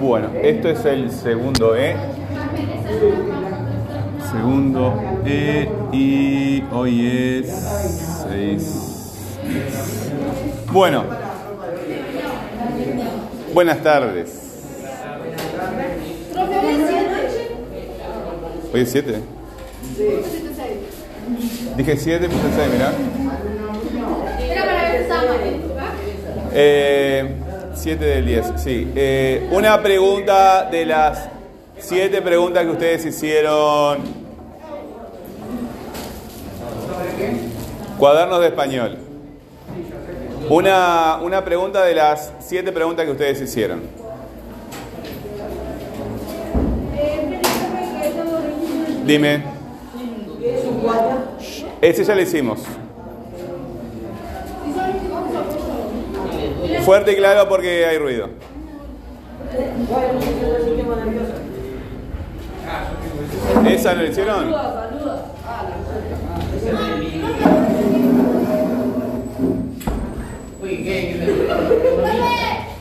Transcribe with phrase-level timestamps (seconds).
[0.00, 1.96] Bueno, esto es el segundo E.
[4.30, 7.48] Segundo E y hoy es
[8.28, 9.38] 6.
[10.70, 11.04] Bueno,
[13.54, 14.42] buenas tardes.
[18.74, 19.22] Hoy es 7.
[21.76, 22.92] Dije 7, puse 6, mirá.
[26.52, 27.45] Eh,
[27.76, 28.92] 7 del 10, sí.
[28.96, 31.28] Eh, una pregunta de las
[31.78, 33.98] 7 preguntas que ustedes hicieron.
[37.98, 38.98] Cuadernos de español.
[40.48, 43.82] Una, una pregunta de las 7 preguntas que ustedes hicieron.
[49.04, 49.42] Dime.
[51.80, 52.60] Ese ya lo hicimos.
[56.84, 58.28] Fuerte y claro porque hay ruido.
[63.68, 64.54] ¿Esa lo hicieron?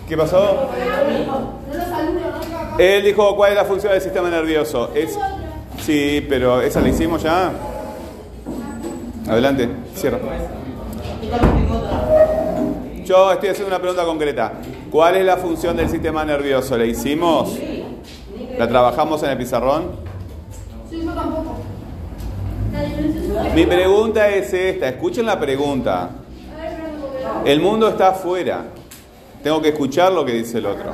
[0.08, 0.70] ¿Qué pasó?
[2.78, 4.92] Él dijo cuál es la función del sistema nervioso.
[4.94, 5.18] Es,
[5.80, 7.52] sí, pero esa la hicimos ya.
[9.28, 10.20] Adelante, cierra.
[13.06, 14.54] Yo estoy haciendo una pregunta concreta.
[14.90, 16.76] ¿Cuál es la función del sistema nervioso?
[16.76, 17.56] ¿La hicimos?
[18.58, 19.92] ¿La trabajamos en el pizarrón?
[23.54, 24.90] Mi pregunta es esta.
[24.90, 26.10] Escuchen la pregunta.
[27.46, 28.66] El mundo está afuera.
[29.44, 30.92] Tengo que escuchar lo que dice el otro.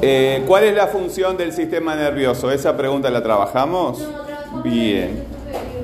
[0.00, 2.52] Eh, ¿Cuál es la función del sistema nervioso?
[2.52, 4.08] ¿Esa pregunta la trabajamos?
[4.62, 5.29] Bien.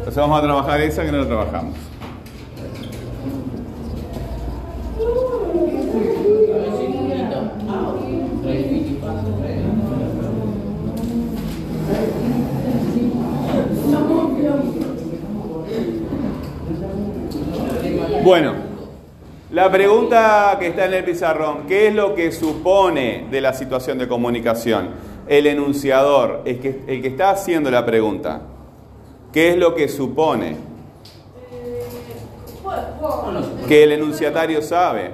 [0.07, 1.75] Entonces vamos a trabajar esa que no la trabajamos.
[18.23, 18.53] Bueno,
[19.51, 23.99] la pregunta que está en el pizarrón, ¿qué es lo que supone de la situación
[23.99, 24.91] de comunicación?
[25.27, 28.43] El enunciador, el que, el que está haciendo la pregunta,
[29.37, 30.57] ¿qué es lo que supone?
[33.69, 35.11] Que el enunciatario sabe.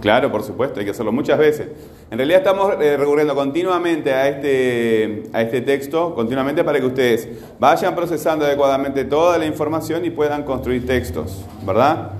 [0.00, 1.68] Claro, por supuesto, hay que hacerlo muchas veces.
[2.10, 7.28] En realidad estamos eh, recurriendo continuamente a este, a este texto, continuamente para que ustedes
[7.60, 12.10] vayan procesando adecuadamente toda la información y puedan construir textos, ¿verdad?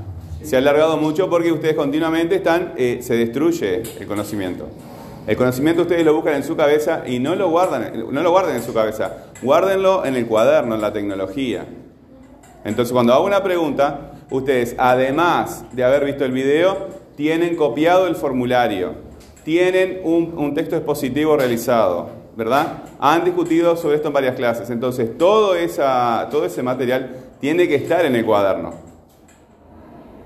[0.45, 4.69] Se ha alargado mucho porque ustedes continuamente están, eh, se destruye el conocimiento.
[5.27, 8.57] El conocimiento ustedes lo buscan en su cabeza y no lo guardan, no lo guarden
[8.57, 11.67] en su cabeza, guárdenlo en el cuaderno, en la tecnología.
[12.65, 18.15] Entonces, cuando hago una pregunta, ustedes, además de haber visto el video, tienen copiado el
[18.15, 19.07] formulario
[19.47, 22.83] tienen un, texto expositivo realizado, ¿verdad?
[22.99, 24.71] Han discutido sobre esto en varias clases.
[24.71, 28.75] Entonces, todo, esa, todo ese material tiene que estar en el cuaderno.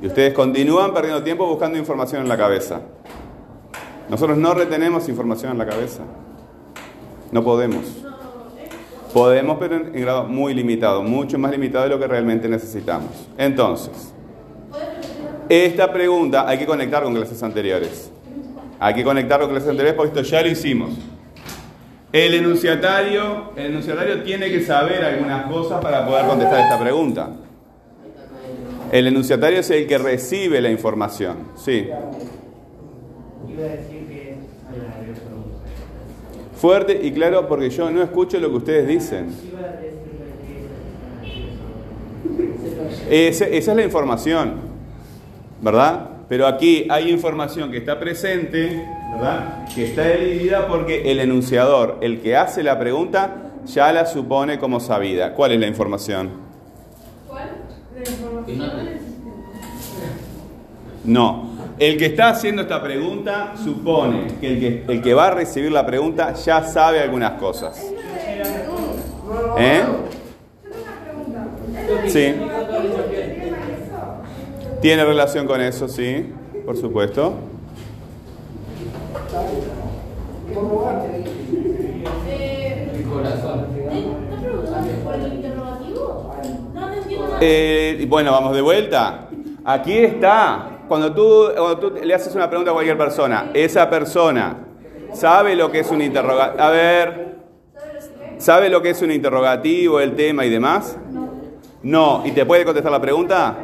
[0.01, 2.81] Y ustedes continúan perdiendo tiempo buscando información en la cabeza.
[4.11, 6.03] Nosotros no retenemos información en la cabeza.
[7.31, 7.85] No podemos.
[9.15, 13.11] Podemos, pero en, grado muy limitado, mucho más limitado de lo que realmente necesitamos.
[13.39, 14.13] Entonces,
[15.49, 18.11] esta pregunta hay que conectar con clases anteriores.
[18.81, 20.91] Hay que conectarlo con clases anteriores porque esto ya lo hicimos.
[22.13, 27.31] El enunciatario, el enunciatario tiene que saber algunas cosas para poder contestar esta pregunta.
[28.91, 31.51] El enunciatario es el que recibe la información.
[31.55, 31.89] Sí.
[36.61, 39.35] Fuerte y claro porque yo no escucho lo que ustedes dicen.
[43.09, 44.57] esa es la información,
[45.63, 46.11] ¿verdad?
[46.29, 49.67] Pero aquí hay información que está presente, ¿verdad?
[49.75, 54.81] Que está dividida porque el enunciador, el que hace la pregunta, ya la supone como
[54.81, 55.33] sabida.
[55.33, 56.29] ¿Cuál es la información?
[57.27, 57.53] ¿Cuál?
[57.95, 59.01] ¿La información?
[61.05, 61.50] No.
[61.81, 65.73] El que está haciendo esta pregunta supone que el, que el que va a recibir
[65.73, 67.83] la pregunta ya sabe algunas cosas.
[69.59, 69.83] ¿Eh?
[72.09, 72.35] Sí.
[74.83, 76.27] Tiene relación con eso, sí,
[76.67, 77.33] por supuesto.
[87.41, 89.29] Eh, bueno, vamos de vuelta.
[89.65, 90.70] Aquí está.
[90.91, 94.57] Cuando tú, cuando tú le haces una pregunta a cualquier persona, esa persona
[95.13, 96.61] sabe lo que es un interrogativo.
[96.61, 97.37] A ver,
[98.39, 100.99] ¿sabe lo que es un interrogativo, el tema y demás?
[101.85, 102.25] No.
[102.27, 103.57] ¿Y te puede contestar la pregunta?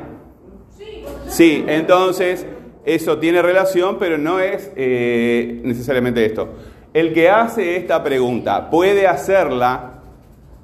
[1.26, 2.46] Sí, entonces
[2.84, 6.50] eso tiene relación, pero no es eh, necesariamente esto.
[6.94, 9.94] El que hace esta pregunta puede hacerla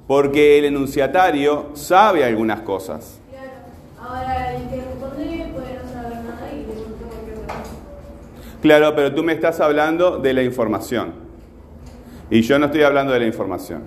[0.07, 3.19] porque el enunciatario sabe algunas cosas.
[4.05, 7.71] Ahora, el que responde puede no saber nada y le pregunto cualquier cosa.
[8.63, 11.11] Claro, pero tú me estás hablando de la información.
[12.29, 13.81] Y yo no estoy hablando de la información.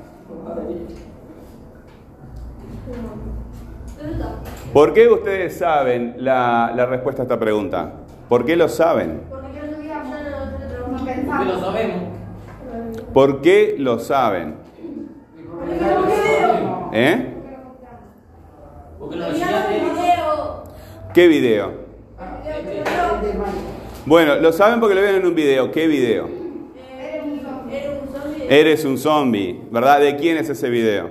[4.75, 7.91] ¿Por qué ustedes saben la, la respuesta a esta pregunta?
[8.29, 9.23] ¿Por qué lo saben?
[9.31, 12.03] Porque lo sabemos.
[13.15, 14.57] ¿Por qué lo saben?
[16.93, 17.35] ¿Eh?
[21.15, 21.73] ¿Qué video?
[24.07, 25.73] Bueno, lo saben porque lo ven en un video.
[25.73, 26.29] ¿Qué video?
[28.49, 29.99] Eres un zombie, ¿verdad?
[29.99, 31.11] ¿De quién es ese video?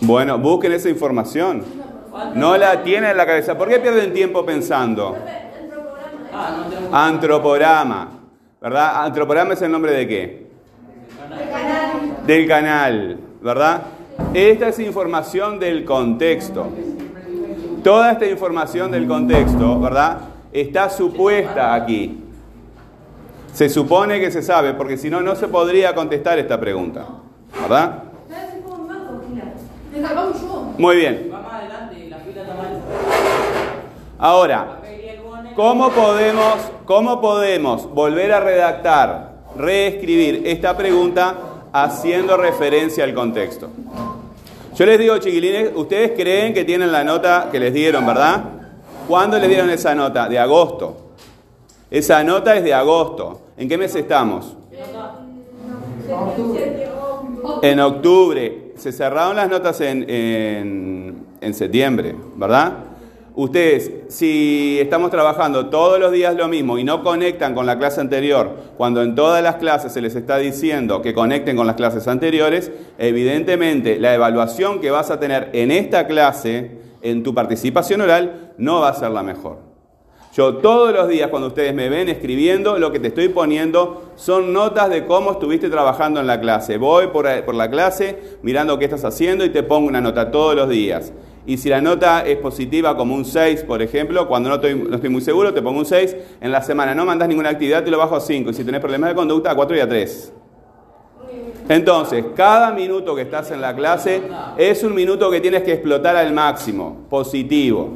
[0.00, 1.62] Bueno, busquen esa información.
[2.34, 3.58] No la tienen en la cabeza.
[3.58, 5.14] ¿Por qué pierden tiempo pensando?
[6.90, 8.08] Antroporama,
[8.62, 9.04] ¿verdad?
[9.04, 10.46] Antroporama es el nombre de qué?
[12.26, 13.82] Del canal, ¿verdad?
[14.32, 16.66] Esta es información del contexto.
[17.84, 20.29] Toda esta información del contexto, ¿verdad?
[20.52, 22.24] Está supuesta aquí.
[23.52, 27.06] Se supone que se sabe, porque si no, no se podría contestar esta pregunta,
[27.60, 28.04] ¿verdad?
[30.78, 31.30] Muy bien.
[34.18, 34.76] Ahora.
[35.56, 36.54] ¿Cómo podemos,
[36.86, 41.34] ¿Cómo podemos volver a redactar, reescribir esta pregunta
[41.72, 43.68] haciendo referencia al contexto?
[44.76, 48.59] Yo les digo, chiquilines, ustedes creen que tienen la nota que les dieron, ¿verdad?
[49.10, 50.28] ¿Cuándo les dieron esa nota?
[50.28, 50.96] De agosto.
[51.90, 53.40] Esa nota es de agosto.
[53.56, 54.56] ¿En qué mes estamos?
[57.62, 58.72] En octubre.
[58.76, 60.06] Se cerraron las notas en-
[61.40, 62.72] en septiembre, ¿verdad?
[63.34, 68.00] Ustedes, si estamos trabajando todos los días lo mismo y no conectan con la clase
[68.00, 72.06] anterior, cuando en todas las clases se les está diciendo que conecten con las clases
[72.06, 78.52] anteriores, evidentemente la evaluación que vas a tener en esta clase, en tu participación oral,
[78.58, 79.70] no va a ser la mejor.
[80.32, 84.52] Yo todos los días cuando ustedes me ven escribiendo, lo que te estoy poniendo son
[84.52, 86.78] notas de cómo estuviste trabajando en la clase.
[86.78, 90.68] Voy por, la clase mirando qué estás haciendo y te pongo una nota todos los
[90.68, 91.12] días.
[91.46, 94.94] Y si la nota es positiva como un 6, por ejemplo, cuando no estoy, no
[94.94, 96.16] estoy muy seguro, te pongo un 6.
[96.40, 98.50] En la semana no mandas ninguna actividad, te lo bajo a 5.
[98.50, 100.32] Y si tenés problemas de conducta, a 4 y a 3.
[101.70, 104.20] Entonces, cada minuto que estás en la clase
[104.58, 107.90] es un minuto que tienes que explotar al máximo, positivo.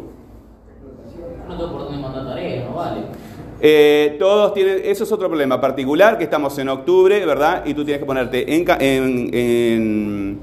[1.49, 3.01] No tengo por dónde mandar tareas, no vale.
[3.61, 7.63] Eh, todos tienen, eso es otro problema particular, que estamos en octubre, ¿verdad?
[7.67, 10.39] Y tú tienes que ponerte en, en- en-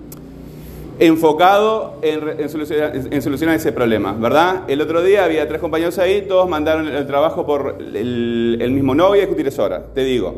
[0.99, 4.63] enfocado en, re- en solucionar, en solucionar ese problema, ¿verdad?
[4.69, 8.93] El otro día había tres compañeros ahí, todos mandaron el trabajo por el, el mismo
[8.93, 10.35] no voy a discutir eso ahora, te digo.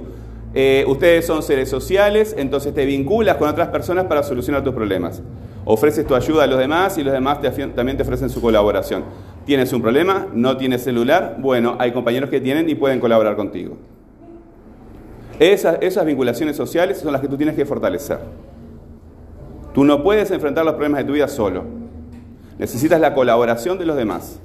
[0.55, 5.21] Eh, ustedes son seres sociales, entonces te vinculas con otras personas para solucionar tus problemas.
[5.65, 9.03] Ofreces tu ayuda a los demás y los demás te también te ofrecen su colaboración.
[9.45, 10.27] ¿Tienes un problema?
[10.33, 11.37] ¿No tienes celular?
[11.39, 13.77] Bueno, hay compañeros que tienen y pueden colaborar contigo.
[15.39, 18.19] Esas vinculaciones sociales son las que tú tienes que fortalecer.
[19.73, 21.63] Tú no puedes enfrentar los problemas de tu vida solo.
[22.59, 24.39] Necesitas la colaboración de los demás.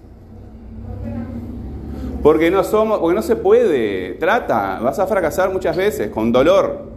[2.23, 4.15] Porque no somos, porque no se puede.
[4.15, 6.89] Trata, vas a fracasar muchas veces con dolor.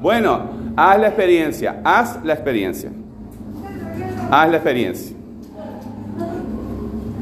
[0.00, 0.42] Bueno,
[0.76, 2.90] haz la experiencia, haz la experiencia.
[4.30, 5.16] Haz la experiencia.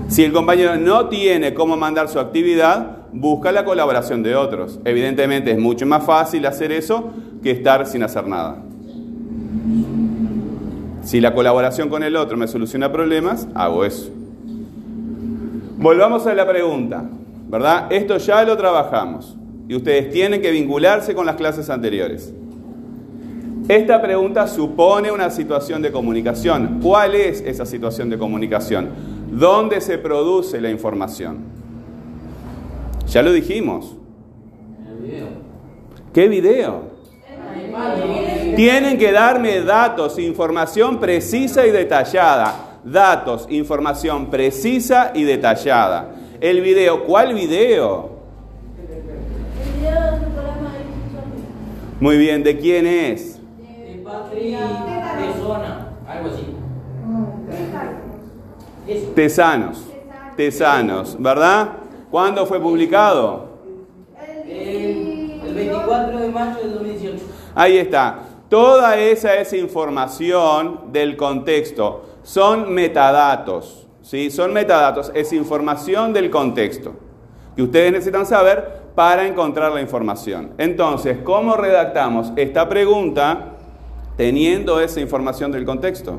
[0.09, 4.81] Si el compañero no tiene cómo mandar su actividad, busca la colaboración de otros.
[4.85, 7.11] Evidentemente es mucho más fácil hacer eso
[7.43, 8.63] que estar sin hacer nada.
[11.03, 14.11] Si la colaboración con el otro me soluciona problemas, hago eso.
[15.79, 17.05] Volvamos a la pregunta,
[17.51, 17.93] ¿verdad?
[17.93, 19.37] Esto ya lo trabajamos
[19.69, 22.33] y ustedes tienen que vincularse con las clases anteriores.
[23.69, 26.81] Esta pregunta supone una situación de comunicación.
[26.83, 28.91] ¿Cuál es esa situación de comunicación?
[29.31, 31.39] ¿Dónde se produce la información?
[33.07, 33.97] Ya lo dijimos.
[36.13, 36.91] ¿Qué video?
[38.57, 42.79] Tienen que darme datos, información precisa y detallada.
[42.85, 46.20] Datos, información precisa y detallada.
[46.41, 48.13] El video, ¿cuál video?
[48.79, 50.85] El video de otro programa de.
[52.01, 53.39] Muy bien, ¿de quién es?
[53.59, 54.61] De patria,
[55.19, 56.47] de zona, algo así.
[58.89, 59.07] Eso.
[59.15, 59.85] Tesanos.
[60.35, 61.73] Tesanos, ¿verdad?
[62.11, 63.51] ¿Cuándo fue publicado?
[64.49, 67.23] El, el 24 de mayo del 2018.
[67.55, 68.21] Ahí está.
[68.49, 72.07] Toda esa es información del contexto.
[72.23, 73.90] Son metadatos.
[74.11, 74.29] ¿Sí?
[74.29, 76.95] Son metadatos, es información del contexto
[77.55, 80.51] que ustedes necesitan saber para encontrar la información.
[80.59, 83.53] Entonces, ¿cómo redactamos esta pregunta
[84.17, 86.19] teniendo esa información del contexto?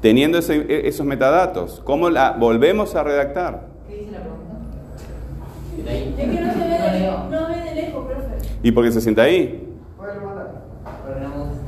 [0.00, 1.80] Teniendo ese- esos metadatos.
[1.84, 3.68] ¿Cómo la volvemos a redactar?
[3.88, 5.92] ¿Qué dice la pregunta?
[5.92, 8.58] Es que no se ve de, no ve de lejos, profe.
[8.64, 9.68] ¿Y por qué se sienta ahí?
[9.96, 11.62] Porque no me gusta.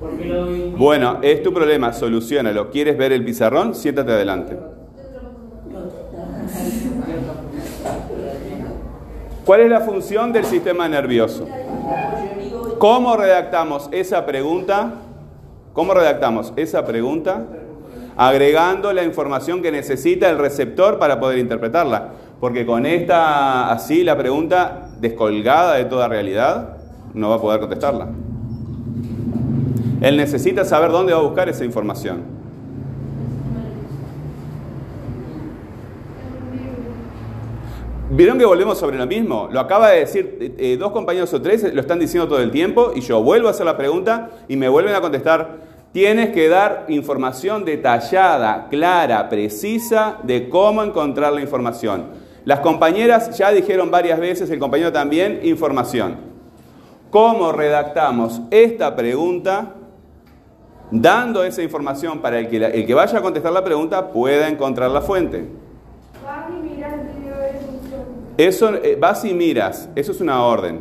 [0.00, 0.09] Porque lo vi.
[0.76, 2.70] Bueno, es tu problema, solucionalo.
[2.70, 3.74] ¿Quieres ver el pizarrón?
[3.74, 4.56] Siéntate adelante.
[9.44, 11.46] ¿Cuál es la función del sistema nervioso?
[12.78, 14.92] ¿Cómo redactamos esa pregunta?
[15.72, 17.46] ¿Cómo redactamos esa pregunta?
[18.16, 22.08] Agregando la información que necesita el receptor para poder interpretarla.
[22.38, 26.76] Porque con esta, así, la pregunta descolgada de toda realidad,
[27.12, 28.08] no va a poder contestarla.
[30.00, 32.40] Él necesita saber dónde va a buscar esa información.
[38.12, 39.48] ¿Vieron que volvemos sobre lo mismo?
[39.52, 42.92] Lo acaba de decir eh, dos compañeros o tres, lo están diciendo todo el tiempo
[42.94, 45.58] y yo vuelvo a hacer la pregunta y me vuelven a contestar.
[45.92, 52.06] Tienes que dar información detallada, clara, precisa de cómo encontrar la información.
[52.44, 56.16] Las compañeras ya dijeron varias veces, el compañero también, información.
[57.10, 59.76] ¿Cómo redactamos esta pregunta
[60.90, 64.48] dando esa información para el que, la- el que vaya a contestar la pregunta pueda
[64.48, 65.44] encontrar la fuente?
[66.24, 68.02] Vas y miras el video de función.
[68.36, 70.80] Eso eh, vas y miras, eso es una orden.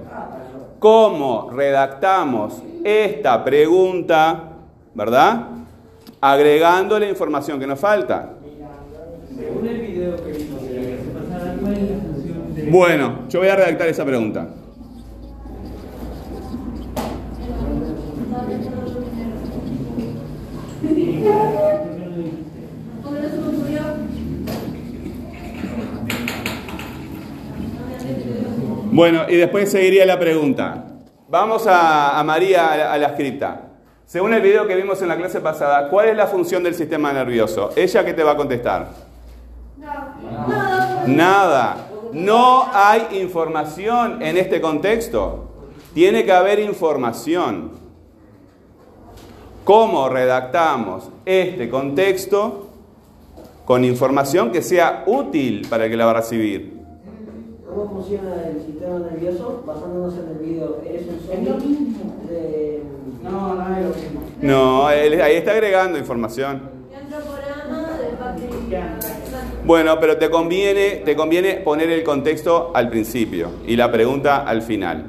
[0.79, 4.43] ¿Cómo redactamos esta pregunta,
[4.95, 5.47] verdad?
[6.21, 8.33] Agregando la información que nos falta.
[9.35, 13.19] Según el video que vimos de la clase pasada, ¿cuál es la función de Bueno,
[13.29, 14.47] yo voy a redactar esa pregunta.
[18.31, 19.09] Porque no se construyó.
[28.91, 30.85] Bueno, y después seguiría la pregunta.
[31.27, 33.61] Vamos a, María, a la, a la escrita.
[34.05, 37.13] Según el video que vimos en la clase pasada, ¿cuál es la función del sistema
[37.13, 37.71] nervioso?
[37.75, 38.87] ¿Ella qué te va a contestar?
[39.77, 41.03] Nada.
[41.05, 41.77] Nada.
[42.13, 45.45] No hay información en este contexto.
[45.93, 47.88] Tiene que haber información.
[49.69, 52.69] ¿Cómo redactamos este contexto
[53.65, 56.79] con información que sea útil para el que la va a recibir?
[57.69, 59.61] ¿Cómo funciona el sistema nervioso?
[59.67, 62.15] Basándonos en el video, ¿eres un Es lo mismo.
[62.27, 62.81] De...
[63.21, 64.21] No, no es lo mismo.
[64.41, 66.63] No, él- ahí está agregando información.
[69.65, 74.63] Bueno, pero te conviene, te conviene poner el contexto al principio y la pregunta al
[74.63, 75.05] final.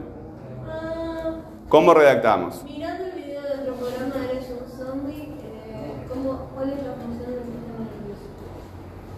[0.69, 1.37] Ah,
[1.71, 2.62] ¿Cómo redactamos?
[2.64, 5.23] mirando el video de antroporama eres un zombie.
[5.23, 8.26] Eh, ¿cómo, ¿Cuál es la función del sistema nervioso?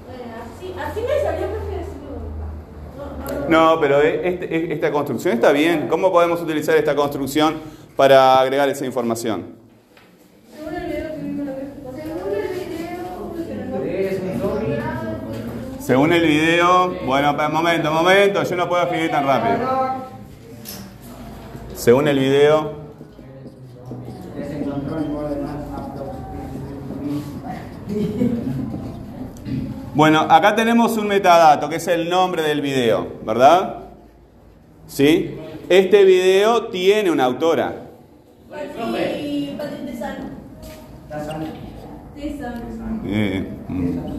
[0.06, 3.41] Bueno, así, así me salió, prefiero decirlo.
[3.52, 5.86] No, pero este- esta construcción está bien.
[5.86, 7.56] ¿Cómo podemos utilizar esta construcción
[7.96, 9.56] para agregar esa información?
[15.80, 19.68] Según el video bueno, momento, momento, yo no puedo escribir tan rápido.
[21.74, 22.72] Según el video,
[24.34, 25.42] Se encontró en orden
[29.94, 33.78] bueno, acá tenemos un metadato que es el nombre del video, ¿verdad?
[34.86, 35.38] ¿Sí?
[35.68, 37.74] Este video tiene una autora.
[43.04, 44.12] Eh, mm.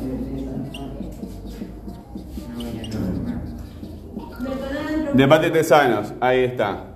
[5.13, 6.92] De Pati Tesanos, ahí está.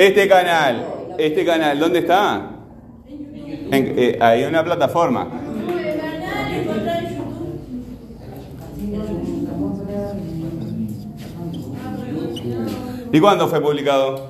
[0.00, 0.86] Este canal,
[1.18, 2.52] este canal, ¿dónde está?
[3.06, 5.28] En- eh, hay una plataforma.
[13.12, 14.29] ¿Y cuándo fue publicado?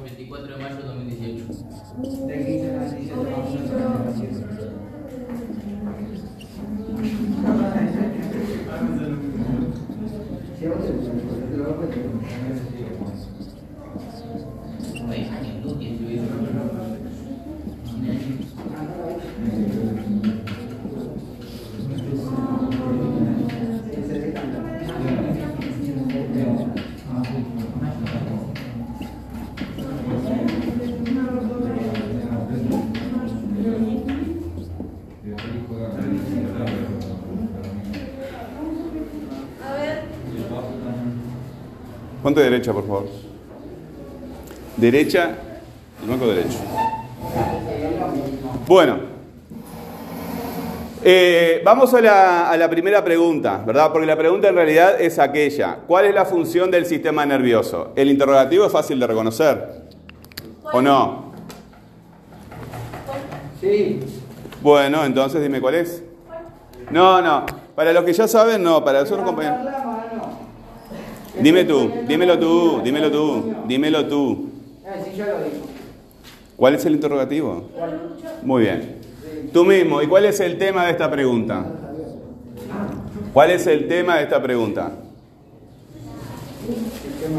[42.30, 43.08] Ponte derecha, por favor.
[44.76, 45.34] Derecha,
[46.00, 46.58] el banco derecho.
[48.68, 48.98] Bueno.
[51.02, 53.90] Eh, vamos a la, a la primera pregunta, ¿verdad?
[53.90, 55.78] Porque la pregunta en realidad es aquella.
[55.88, 57.90] ¿Cuál es la función del sistema nervioso?
[57.96, 59.86] El interrogativo es fácil de reconocer.
[60.72, 61.32] ¿O no?
[63.60, 63.98] Sí.
[64.62, 66.04] Bueno, entonces dime cuál es.
[66.92, 67.44] No, no.
[67.74, 68.84] Para los que ya saben, no.
[68.84, 69.79] Para los otros compañeros.
[71.42, 74.50] Dime tú, dímelo tú, dímelo tú, dímelo tú.
[74.86, 74.94] Ah.
[76.56, 77.70] ¿Cuál es el interrogativo?
[78.42, 79.00] Muy bien.
[79.52, 81.64] Tú mismo, ¿y cuál es el tema de esta pregunta?
[83.32, 84.92] ¿Cuál es el tema de esta pregunta?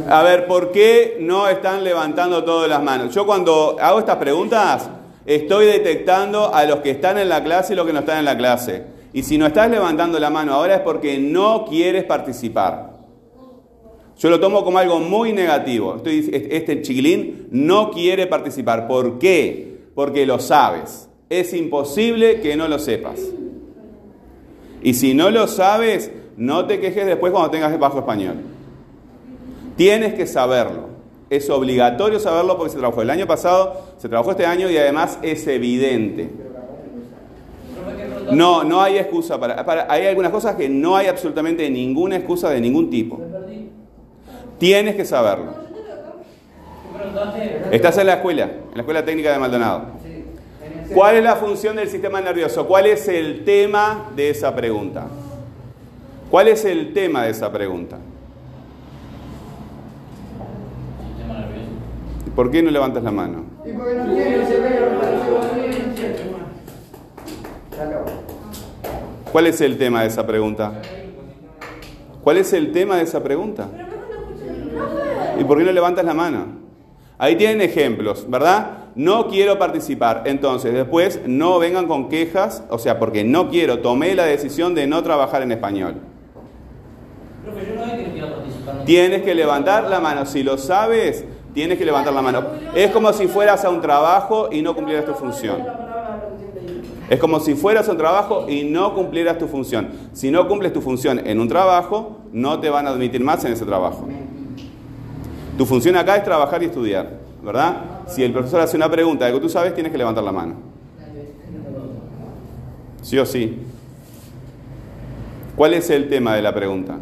[0.10, 3.14] A ver, ¿por qué no están levantando todas las manos?
[3.14, 4.90] Yo cuando hago estas preguntas
[5.26, 8.26] estoy detectando a los que están en la clase y los que no están en
[8.26, 8.84] la clase.
[9.14, 12.91] Y si no estás levantando la mano ahora es porque no quieres participar.
[14.22, 15.96] Yo lo tomo como algo muy negativo.
[15.96, 18.88] Estoy- Este chiquilín no quiere participar.
[18.88, 19.80] ¿Por qué?
[19.96, 21.10] Porque lo sabes.
[21.28, 23.20] Es imposible que no lo sepas.
[24.84, 28.36] Y si no lo sabes, no te quejes después cuando tengas bajo español.
[29.76, 30.92] Tienes que saberlo.
[31.32, 35.18] Es obligatorio saberlo porque se trabajó el año pasado, se trabajó este año y además
[35.24, 36.30] es evidente.
[38.34, 42.62] No, no hay excusa para- Hay algunas cosas que no hay absolutamente ninguna excusa de
[42.62, 43.20] ningún tipo.
[44.62, 45.56] Tienes que saberlo.
[47.72, 49.86] Estás en la escuela, en la escuela técnica de Maldonado.
[50.94, 52.68] ¿Cuál es la función del sistema nervioso?
[52.68, 55.08] ¿Cuál es el tema de esa pregunta?
[56.30, 57.98] ¿Cuál es el tema de esa pregunta?
[62.36, 63.46] ¿Por qué no levantas la mano?
[69.32, 70.74] ¿Cuál es el tema de esa pregunta?
[72.24, 73.68] ¿Cuál es el tema de esa pregunta?
[75.42, 76.46] ¿Y por qué no levantas la mano?
[77.18, 78.90] Ahí tienen ejemplos, ¿verdad?
[78.94, 80.22] No quiero participar.
[80.26, 84.86] Entonces, después no vengan con quejas, o sea, porque no quiero, tomé la decisión de
[84.86, 85.96] no trabajar en español.
[87.44, 88.76] Profe, yo no es que no quiero participar.
[88.76, 88.84] no.
[88.84, 90.28] Tienes que levantar la mano.
[90.28, 91.26] Si lo sabes,
[91.56, 92.44] tienes que levantar la mano.
[92.76, 95.66] Es como si fueras a un trabajo y no cumplieras tu función.
[97.10, 99.90] Es como si fueras a un trabajo y no cumplieras tu función.
[100.14, 103.54] Si no cumples tu función en un trabajo, no te van a admitir más en
[103.54, 104.08] ese trabajo.
[105.58, 107.10] Tu función acá es trabajar y estudiar,
[107.44, 107.76] ¿verdad?
[108.08, 110.56] Si el profesor hace una pregunta de que tú sabes, tienes que levantar la mano.
[113.02, 113.60] Sí o sí.
[115.56, 116.98] ¿Cuál es el tema de la pregunta?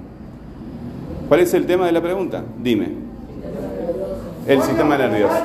[1.28, 2.44] ¿Cuál es el tema de la pregunta?
[2.58, 2.90] Dime.
[4.48, 5.36] El sistema nervioso.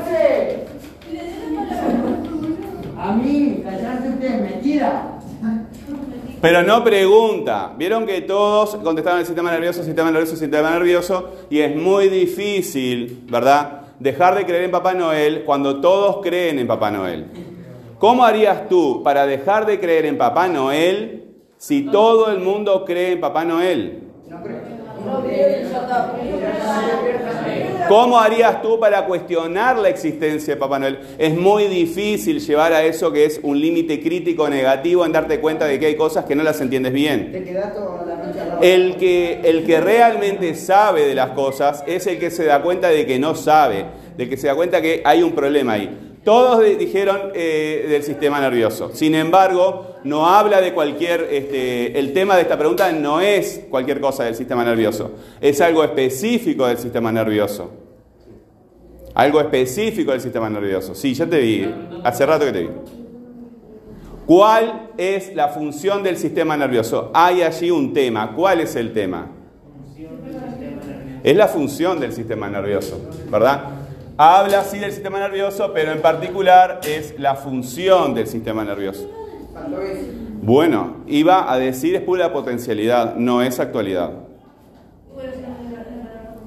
[2.99, 5.14] A mí, callarse usted es mentira.
[6.45, 7.73] Pero no pregunta.
[7.75, 13.25] Vieron que todos contestaron el sistema nervioso, sistema nervioso, sistema nervioso, y es muy difícil,
[13.31, 13.81] ¿verdad?
[13.99, 17.29] Dejar de creer en Papá Noel cuando todos creen en Papá Noel.
[17.99, 23.13] ¿Cómo harías tú para dejar de creer en Papá Noel si todo el mundo cree
[23.13, 24.03] en Papá Noel?
[27.89, 30.99] ¿Cómo harías tú para cuestionar la existencia de Papá Noel?
[31.19, 35.67] Es muy difícil llevar a eso que es un límite crítico negativo en darte cuenta
[35.67, 37.31] de que hay cosas que no las entiendes bien.
[38.63, 42.89] El que, el que realmente sabe de las cosas es el que se da cuenta
[42.89, 43.85] de que no sabe,
[44.17, 46.15] de que se da cuenta que hay un problema ahí.
[46.25, 48.91] Todos dijeron eh, del sistema nervioso.
[48.95, 51.29] Sin embargo, no habla de cualquier...
[51.31, 55.13] Este, el tema de esta pregunta no es cualquier cosa del sistema nervioso.
[55.41, 57.73] Es algo específico del sistema nervioso.
[59.15, 60.95] Algo específico del sistema nervioso.
[60.95, 61.75] Sí, ya te vi.
[62.05, 62.69] Hace rato que te vi.
[64.27, 67.11] ¿Cuál es la función del sistema nervioso?
[67.15, 68.35] Hay allí un tema.
[68.35, 69.31] ¿Cuál es el tema?
[71.23, 73.65] Es la función del sistema nervioso, ¿verdad?
[74.19, 79.24] Habla sí del sistema nervioso, pero en particular es la función del sistema nervioso.
[80.43, 84.11] Bueno, iba a decir es pura potencialidad, no es actualidad.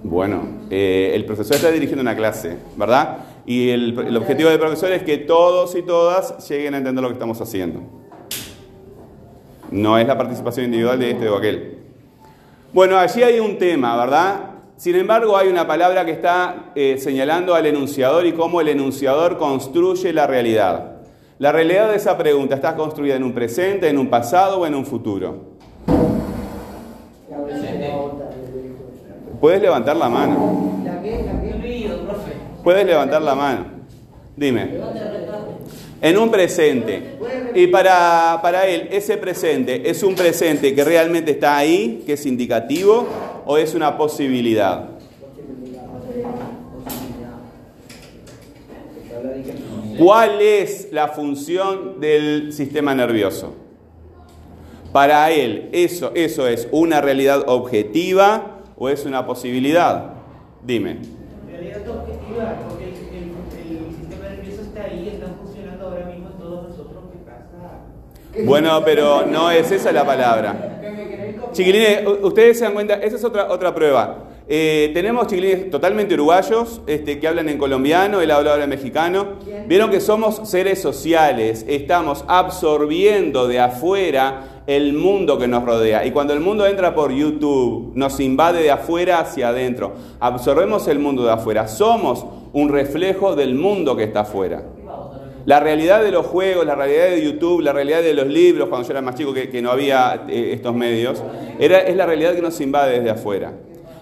[0.03, 3.17] Bueno, eh, el profesor está dirigiendo una clase, ¿verdad?
[3.45, 7.09] Y el, el objetivo del profesor es que todos y todas lleguen a entender lo
[7.09, 7.81] que estamos haciendo.
[9.71, 11.77] No es la participación individual de este o aquel.
[12.71, 14.51] Bueno, allí hay un tema, ¿verdad?
[14.77, 19.37] Sin embargo, hay una palabra que está eh, señalando al enunciador y cómo el enunciador
[19.37, 20.96] construye la realidad.
[21.39, 24.73] La realidad de esa pregunta está construida en un presente, en un pasado o en
[24.73, 25.57] un futuro.
[29.39, 30.81] Puedes levantar la mano.
[32.63, 33.65] Puedes levantar la mano.
[34.35, 34.79] Dime.
[36.01, 37.17] En un presente.
[37.53, 42.25] Y para, para él, ese presente, ¿es un presente que realmente está ahí, que es
[42.25, 43.05] indicativo,
[43.45, 44.96] o es una posibilidad?
[49.97, 53.53] ¿Cuál es la función del sistema nervioso?
[54.91, 60.13] Para él, ¿eso, ¿eso es una realidad objetiva o es una posibilidad?
[60.63, 60.97] Dime.
[61.49, 66.37] Realidad objetiva, porque el, el- el sistema nervioso está ahí, está funcionando ahora mismo en
[66.37, 67.03] todos nosotros.
[67.11, 68.45] ¿Qué pasa?
[68.45, 70.73] Bueno, pero no es esa la palabra.
[71.51, 74.25] Chiquilines, ustedes se dan cuenta, esa es otra, otra prueba.
[74.49, 79.33] Eh, tenemos chiquilines totalmente uruguayos este, que hablan en colombiano, él habla ahora en mexicano.
[79.67, 86.05] Vieron que somos seres sociales, estamos absorbiendo de afuera el mundo que nos rodea.
[86.05, 89.95] Y cuando el mundo entra por YouTube, nos invade de afuera hacia adentro.
[90.21, 91.67] Absorbemos el mundo de afuera.
[91.67, 94.63] Somos un reflejo del mundo que está afuera.
[95.45, 98.85] La realidad de los juegos, la realidad de YouTube, la realidad de los libros, cuando
[98.85, 101.23] yo era más chico que, que no había eh, estos medios,
[101.57, 103.53] era, es la realidad que nos invade desde afuera.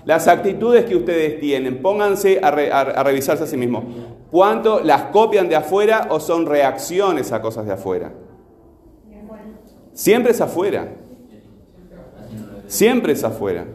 [0.06, 3.84] Las actitudes que ustedes tienen, pónganse a, re- a- a revisarse a sí mismos.
[4.32, 8.12] ¿Cuánto las copian de afuera o son reacciones a cosas de afuera?
[9.94, 10.90] Siempre es afuera.
[12.68, 13.66] Siempre es afuera.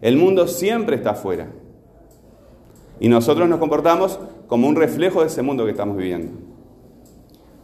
[0.00, 1.48] El mundo siempre está afuera.
[3.00, 6.32] Y nosotros nos comportamos como un reflejo de ese mundo que estamos viviendo.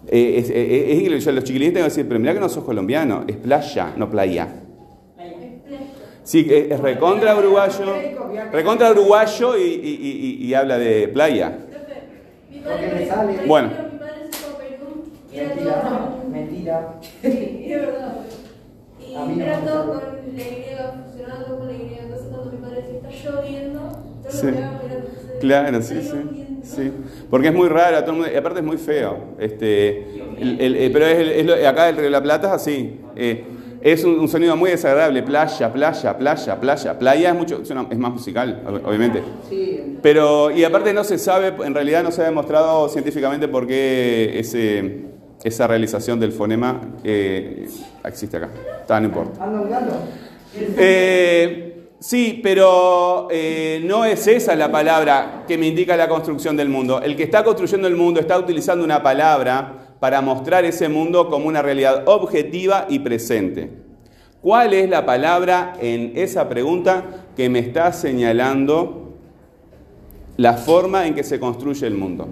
[0.08, 3.36] Eh, es, eh, los chiquilines tengo que decir, pero mirá que no sos colombiano, es
[3.36, 4.62] playa, no playa.
[6.30, 7.92] Sí, es, es recontra uruguayo,
[8.52, 9.98] recontra uruguayo y, y-
[10.40, 11.58] y- y habla de playa.
[13.48, 13.68] Bueno.
[13.72, 16.94] ejemplo, mi padre se fue a Perú y era Mentira, mentira.
[17.20, 18.14] Sí, es verdad.
[19.00, 19.96] Y era todo con
[20.36, 21.98] la Y, funcionando con la Y.
[22.00, 23.80] Entonces cuando mi padre decía, está lloviendo,
[24.22, 24.46] yo Sí.
[24.46, 25.10] lo quedaba mirando.
[25.40, 26.60] Claro, sí, "Está sí, lloviendo".
[26.64, 26.92] sí.
[27.28, 29.18] Porque es muy raro, todo el mundo- y aparte es muy feo.
[29.40, 29.98] Este,
[30.40, 32.52] el- el- el- pero es, el- es lo- acá el Río de la Plata es
[32.52, 33.00] así.
[33.16, 33.44] eh,
[33.82, 35.22] es un, un sonido muy desagradable.
[35.22, 36.98] Playa, playa, playa, playa.
[36.98, 39.22] Playa es mucho, suena- es más musical, ob- obviamente.
[39.48, 43.66] Sí, Pero, y aparte no se sabe, en realidad no se ha demostrado científicamente por
[43.66, 45.04] qué ese,
[45.44, 47.68] esa realización del fonema eh,
[48.04, 48.50] existe acá.
[48.82, 49.44] Está, no importa.
[50.76, 56.68] Eh, sí, pero eh, no es esa la palabra que me indica la construcción del
[56.68, 57.00] mundo.
[57.02, 61.46] El que está construyendo el mundo está utilizando una palabra para mostrar ese mundo como
[61.46, 63.70] una realidad objetiva y presente.
[64.40, 69.18] ¿Cuál es la palabra en esa pregunta que me está señalando
[70.38, 72.28] la forma en que se construye el mundo?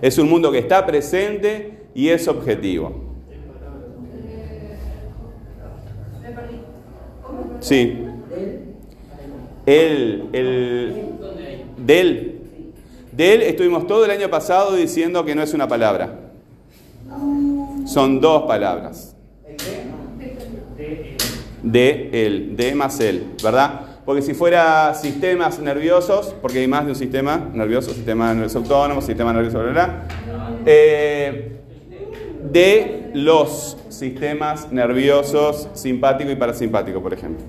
[0.00, 2.92] Es un mundo que está presente y es objetivo.
[7.60, 7.98] Sí.
[9.66, 11.04] El, el,
[11.76, 12.40] del,
[13.12, 16.23] del estuvimos todo el año pasado diciendo que no es una palabra.
[17.94, 19.14] Son dos palabras.
[21.62, 23.82] De él, de más él, ¿verdad?
[24.04, 29.00] Porque si fuera sistemas nerviosos, porque hay más de un sistema nervioso, sistema nervioso autónomo,
[29.00, 30.06] sistema nervioso, bla, bla, bla,
[30.66, 31.60] eh,
[32.50, 37.44] de los sistemas nerviosos simpático y parasimpático, por ejemplo.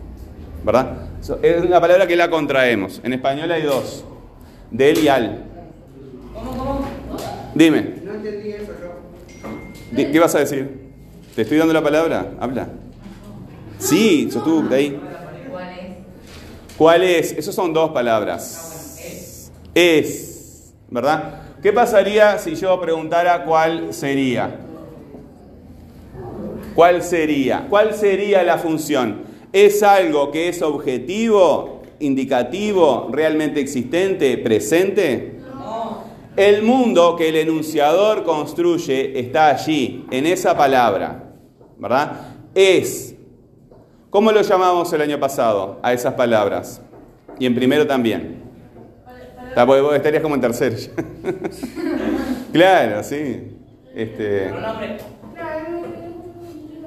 [0.64, 1.08] ¿Verdad?
[1.42, 3.02] Es una palabra que la contraemos.
[3.04, 4.06] En español hay dos.
[4.70, 5.44] Del y al.
[7.56, 7.96] Dime.
[8.04, 8.52] No entendí
[9.96, 10.70] ¿Qué vas a decir?
[11.36, 12.34] ¿Te estoy dando la palabra?
[12.40, 12.68] Habla.
[13.78, 15.00] Sí, yo estuve ahí.
[16.78, 17.32] ¿Cuál es?
[17.32, 18.98] Esas son dos palabras.
[19.74, 20.74] Es.
[20.90, 21.42] ¿Verdad?
[21.62, 24.60] ¿Qué pasaría si yo preguntara cuál sería?
[26.76, 27.66] ¿Cuál sería?
[27.70, 29.22] ¿Cuál sería la función?
[29.54, 35.35] ¿Es algo que es objetivo, indicativo, realmente existente, presente?
[36.36, 41.32] El mundo que el enunciador construye está allí, en esa palabra,
[41.78, 42.12] ¿verdad?
[42.54, 43.16] Es.
[44.10, 46.82] ¿Cómo lo llamamos el año pasado a esas palabras?
[47.40, 48.44] Y en primero también.
[49.56, 50.76] Vos estarías como en tercero.
[52.52, 53.58] claro, sí.
[53.96, 54.52] Este,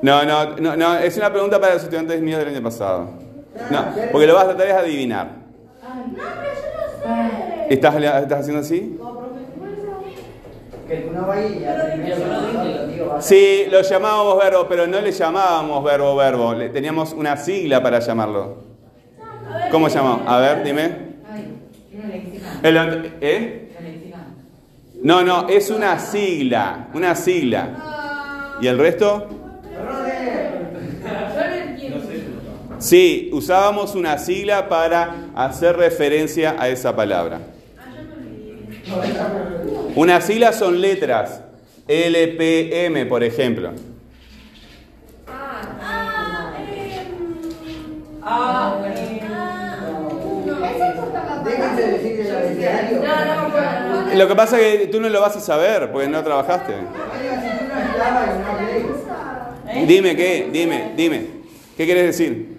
[0.02, 3.10] no, no, no, no, es una pregunta para los estudiantes míos del año pasado.
[3.70, 5.28] No, porque lo vas a tratar es adivinar.
[5.82, 7.74] No, pero yo no sé.
[7.74, 8.98] ¿Estás, estás haciendo así?
[10.88, 11.26] Que y primero
[13.20, 16.54] Sí, lo llamábamos verbo, pero no le llamábamos verbo verbo.
[16.54, 18.56] Le- teníamos una sigla para llamarlo.
[19.70, 20.22] ¿Cómo llamamos?
[20.26, 20.90] A ver, dime.
[21.30, 21.52] Ay,
[21.92, 22.60] una léxica.
[22.62, 23.64] El- ¿Eh?
[25.02, 26.88] No, no, es una sigla.
[26.94, 28.54] Una sigla.
[28.60, 29.28] ¿Y el resto?
[29.28, 30.06] yo no
[31.54, 31.98] entiendo.
[32.78, 37.40] Sí, usábamos una sigla para hacer referencia a esa palabra.
[39.98, 41.40] Una sigla son letras.
[41.88, 43.72] LPM, por ejemplo.
[45.26, 45.62] Ah,
[46.56, 47.02] eh,
[48.22, 48.80] Ah,
[53.04, 54.14] ah.
[54.14, 56.74] Lo que pasa es que tú no lo vas a saber, porque no trabajaste.
[59.66, 59.84] Leí.
[59.86, 60.48] Dime, ¿qué?
[60.52, 61.26] Dime, dime.
[61.76, 62.56] ¿Qué quieres decir?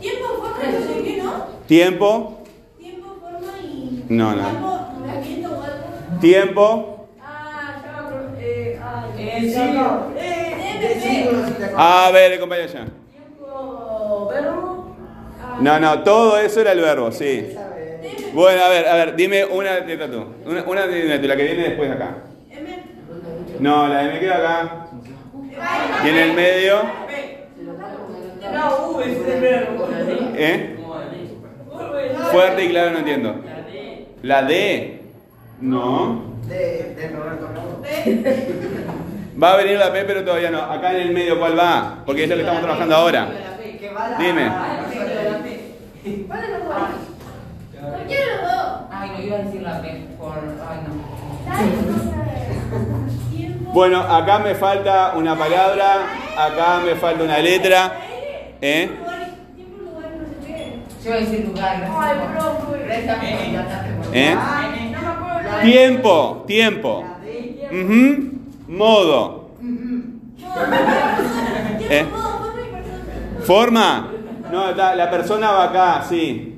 [0.00, 1.44] Tiempo, forma y no sé qué, ¿no?
[1.66, 2.42] Tiempo,
[2.78, 4.04] Tiempo, forma y.
[4.08, 4.42] No, no.
[4.44, 4.68] Tiempo,
[5.00, 5.88] movimiento o algo.
[6.20, 7.08] Tiempo.
[11.76, 12.40] A ver.
[12.40, 12.40] Ah,
[15.60, 17.54] No, no, todo eso era el verbo, sí.
[18.32, 20.24] Bueno, a ver, a ver, dime una letra tú.
[20.46, 22.18] Una, una de la que viene después acá.
[22.50, 22.84] M.
[23.58, 24.86] No, la de me queda acá.
[26.04, 26.80] Y en el medio.
[30.36, 30.76] ¿eh?
[32.30, 33.34] Fuerte y claro, no entiendo.
[34.22, 35.00] La D.
[35.60, 36.22] No.
[36.46, 37.74] De, de Roberto Carlos.
[39.42, 40.60] Va a venir la P, pero todavía no.
[40.60, 42.02] Acá en el medio, ¿cuál va?
[42.04, 43.28] Porque es lo que estamos trabajando ahora.
[44.18, 44.50] Dime.
[46.26, 46.78] ¿Cuál es los dos?
[47.80, 48.80] Cualquiera de los dos.
[48.90, 50.34] Ay, no iba a decir la P por.
[50.68, 50.94] Ay, no.
[52.82, 53.08] No.
[53.70, 57.92] Bueno, acá me falta una palabra, acá me falta una letra.
[58.60, 58.90] ¿Eh?
[58.98, 59.08] No.
[61.04, 62.16] Yo iba a decir lugar, Ay,
[64.10, 64.36] te ¿Eh?
[65.62, 67.04] Tiempo, tiempo.
[67.06, 68.72] La de- Ujú.
[68.76, 69.50] Modo.
[71.90, 72.06] ¿Eh?
[73.44, 74.08] Forma.
[74.50, 76.54] No, está- la persona va acá, sí.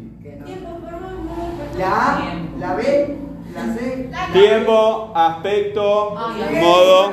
[1.79, 2.23] La A,
[2.59, 3.17] la B,
[3.55, 4.11] la C.
[4.33, 6.15] Tiempo, aspecto,
[6.61, 7.13] modo,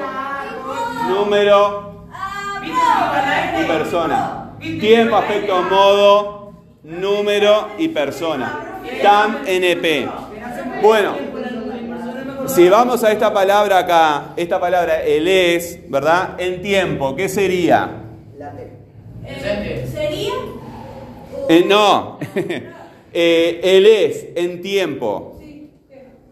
[1.09, 2.05] número
[3.59, 4.51] y persona.
[4.59, 6.51] Tiempo, aspecto, modo,
[6.83, 8.79] número y persona.
[9.01, 10.07] TAM, NP.
[10.81, 11.13] Bueno,
[12.47, 16.39] si vamos a esta palabra acá, esta palabra, el es, ¿verdad?
[16.39, 17.89] En tiempo, ¿qué sería?
[18.37, 19.87] La T.
[19.87, 20.33] ¿Sería?
[21.49, 22.19] Eh, no,
[23.19, 25.39] Eh, el es en tiempo.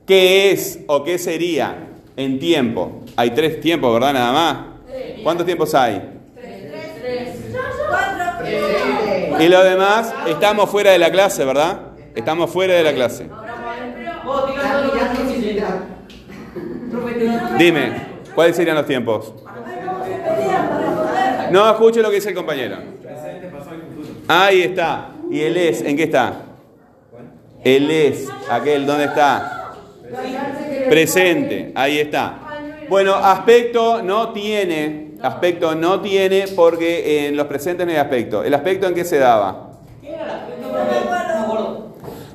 [0.06, 3.01] ¿Qué es o qué sería en tiempo?
[3.15, 4.13] Hay tres tiempos, ¿verdad?
[4.13, 4.58] Nada más.
[5.23, 5.99] ¿Cuántos tiempos hay?
[7.89, 9.43] Cuatro.
[9.43, 11.80] Y lo demás, estamos fuera de la clase, ¿verdad?
[12.13, 13.28] Estamos fuera de la clase.
[17.58, 17.91] Dime,
[18.34, 19.34] ¿cuáles serían los tiempos?
[21.52, 22.78] No escuche lo que dice el compañero.
[24.28, 25.10] Ahí está.
[25.30, 25.82] ¿Y el es?
[25.82, 26.34] ¿En qué está?
[27.63, 29.74] El es, aquel, ¿dónde está?
[30.88, 32.39] Presente, ahí está.
[32.89, 38.44] Bueno, aspecto no tiene, aspecto no tiene porque en los presentes no hay aspecto.
[38.44, 39.72] ¿El aspecto en qué se daba?
[40.00, 41.88] ¿Qué era la No me acuerdo.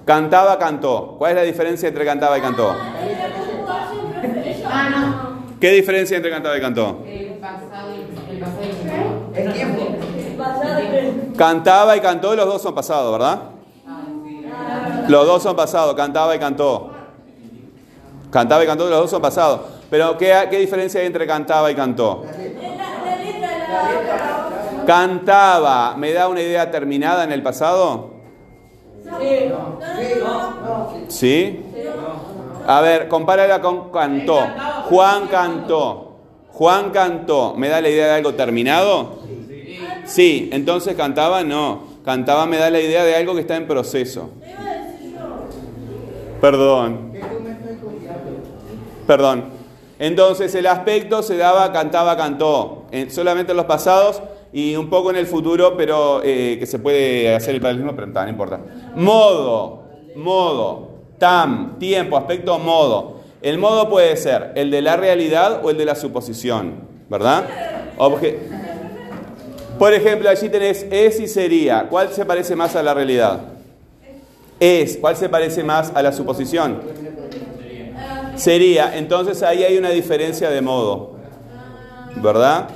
[0.05, 1.15] Cantaba, cantó.
[1.17, 2.75] ¿Cuál es la diferencia entre cantaba y cantó?
[4.73, 5.59] Ah, no.
[5.61, 7.05] ¿Qué diferencia entre cantaba y cantó?
[7.07, 9.83] El pasado y el pasado y el tiempo.
[11.37, 13.41] Cantaba y cantó, los dos son pasados, ¿verdad?
[15.09, 16.91] Los dos son pasados, cantaba y cantó.
[18.31, 19.61] Cantaba y cantó, los dos son pasados.
[19.91, 22.25] Pero ¿qué, qué diferencia hay entre cantaba y cantó?
[24.87, 28.11] Cantaba, ¿me da una idea terminada en el pasado?
[29.03, 31.65] Sí, no, sí.
[32.71, 34.39] A ver, compárala con cantó.
[34.85, 36.07] Juan cantó.
[36.53, 39.19] Juan cantó, ¿me da la idea de algo terminado?
[40.05, 41.83] Sí, entonces cantaba no.
[42.05, 44.31] Cantaba me da la idea de algo que está en proceso.
[46.41, 47.13] Perdón.
[49.05, 49.45] Perdón.
[49.99, 55.11] Entonces el aspecto se daba cantaba, cantó, en- solamente en los pasados y un poco
[55.11, 58.61] en el futuro, pero eh, que se puede hacer el paralelismo, pero no importa.
[58.95, 59.83] Modo,
[60.15, 60.90] modo,
[61.21, 63.21] tam, tiempo, aspecto, modo.
[63.43, 66.75] El modo puede ser el de la realidad o el de la suposición,
[67.09, 67.45] ¿verdad?
[67.97, 68.39] Obje-
[69.79, 71.87] Por ejemplo, allí tenés es y sería.
[71.89, 73.41] ¿Cuál se parece más a la realidad?
[74.59, 74.97] Es.
[74.99, 76.81] ¿Cuál se parece más a la suposición?
[78.37, 81.17] Sería, entonces ahí hay una diferencia de modo.
[82.17, 82.69] ¿Verdad?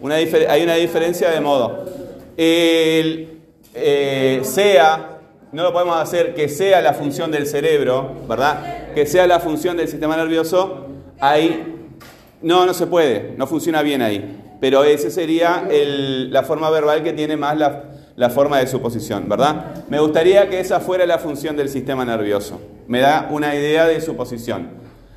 [0.00, 1.84] Una hay una diferencia de modo.
[2.36, 3.38] El
[3.74, 5.13] eh, sea,
[5.54, 8.92] no lo podemos hacer que sea la función del cerebro, ¿verdad?
[8.92, 10.88] Que sea la función del sistema nervioso.
[11.20, 11.92] Ahí
[12.42, 14.56] no, no se puede, no funciona bien ahí.
[14.60, 17.84] Pero ese sería la forma verbal que tiene más la,
[18.16, 19.84] la forma de suposición, ¿verdad?
[19.88, 22.60] Me gustaría que esa fuera la función del sistema nervioso.
[22.88, 24.70] Me da una idea de suposición.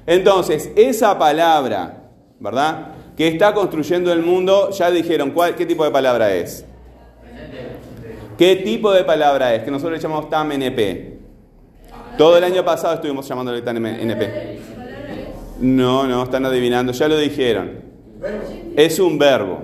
[0.05, 2.89] Entonces, esa palabra, ¿verdad?
[3.17, 6.63] Que está construyendo el mundo, ya dijeron, ¿cuál, ¿qué tipo de palabra es?
[8.37, 9.63] ¿Qué tipo de palabra es?
[9.63, 11.17] Que nosotros le llamamos TAM NP.
[12.17, 14.59] Todo el año pasado estuvimos llamándole TAM NP.
[15.59, 17.81] No, no, están adivinando, ya lo dijeron.
[18.75, 19.59] Es un verbo.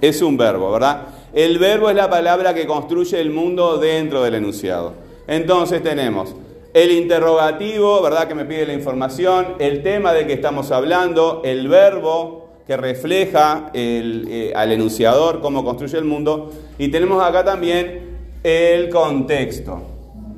[0.00, 1.08] Es un verbo, ¿verdad?
[1.32, 4.94] El verbo es la palabra que construye el mundo dentro del enunciado.
[5.26, 6.34] Entonces tenemos
[6.72, 8.28] el interrogativo, ¿verdad?
[8.28, 12.39] Que me pide la información, el tema de que estamos hablando, el verbo
[12.70, 18.88] que refleja el, eh, al enunciador cómo construye el mundo, y tenemos acá también el
[18.90, 19.82] contexto,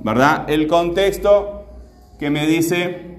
[0.03, 0.49] ¿verdad?
[0.49, 1.67] El contexto
[2.19, 3.19] que me dice,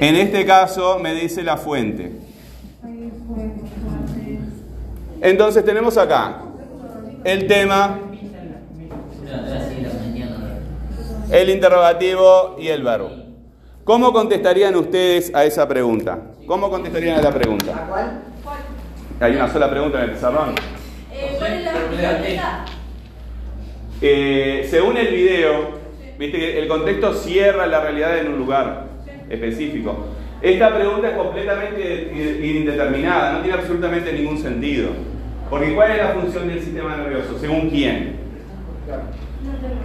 [0.00, 2.10] en este caso me dice la fuente.
[5.20, 6.42] Entonces tenemos acá
[7.22, 8.00] el tema,
[11.30, 13.23] el interrogativo y el verbo.
[13.84, 16.18] ¿Cómo contestarían ustedes a esa pregunta?
[16.46, 17.84] ¿Cómo contestarían a la pregunta?
[17.84, 18.20] ¿A cuál?
[19.20, 20.54] Hay una sola pregunta en el pizarrón.
[21.12, 22.64] Eh, ¿Cuál es la respuesta?
[24.00, 25.68] Eh, según el video,
[26.18, 28.86] viste que el contexto cierra la realidad en un lugar
[29.28, 30.06] específico.
[30.40, 34.92] Esta pregunta es completamente indeterminada, no tiene absolutamente ningún sentido.
[35.50, 37.38] Porque ¿cuál es la función del sistema nervioso?
[37.38, 38.16] ¿Según quién?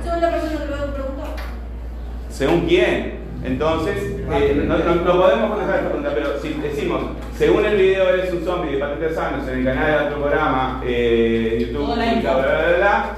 [0.01, 1.23] Según la persona que lo preguntó.
[2.29, 3.18] ¿Según quién?
[3.43, 3.95] Entonces,
[4.31, 7.01] eh, no, no- no podemos contestar esta pregunta, pero si decimos,
[7.37, 10.81] según el video eres un zombie de Patentes Sanos en el canal de otro programa,
[10.85, 13.15] eh, YouTube, bla, bla, bla,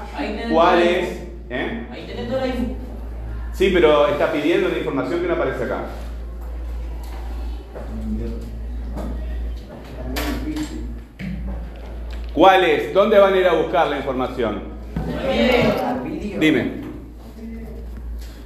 [0.52, 1.08] ¿cuál es?
[1.50, 1.86] ¿Eh?
[1.90, 2.76] Ahí tenés toda la info.
[3.52, 5.78] Sí, pero está pidiendo una información que no aparece acá.
[12.34, 12.94] ¿Cuál es?
[12.94, 14.62] ¿Dónde van a ir a buscar la información?
[16.40, 16.82] Dime.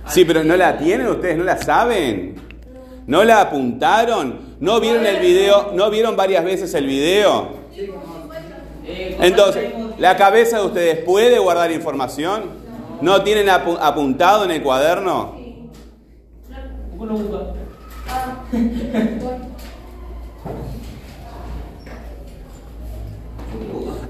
[0.09, 1.37] Sí, pero ¿no la tienen ustedes?
[1.37, 2.37] ¿No la saben?
[3.07, 4.57] ¿No la apuntaron?
[4.61, 5.73] ¿No vieron el video?
[5.75, 7.51] ¿No vieron varias veces el video?
[7.75, 12.45] Eh, ¿cómo Entonces, ¿la cabeza de ustedes puede guardar información?
[13.01, 15.35] ¿No tienen apu- apuntado en el cuaderno?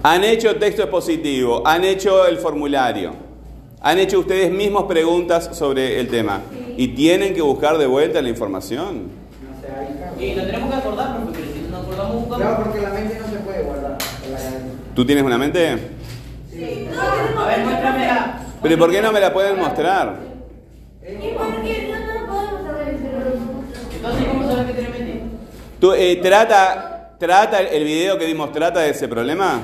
[0.02, 3.12] Han hecho texto expositivo, han hecho el formulario,
[3.86, 6.40] han hecho ustedes mismos preguntas sobre el tema
[6.76, 9.04] y tienen que buscar de vuelta la información.
[9.48, 10.20] No sé, ahí está.
[10.20, 12.38] Y lo tenemos que acordar, pero si no acordamos, buscamos.
[12.38, 13.96] Claro, porque la mente no se puede guardar.
[14.92, 15.78] ¿Tú tienes una mente?
[16.50, 16.88] Sí.
[16.92, 18.40] No, A ver, muéstramela.
[18.60, 20.16] ¿Pero ¿y por qué no me la pueden mostrar?
[21.02, 23.34] ¿Y por qué no, no podemos saber el cerebro?
[23.94, 25.22] Entonces, ¿cómo sabes que tiene mente?
[25.78, 29.60] ¿Tú, eh, trata, ¿Trata el video que dimos, trata de ese problema?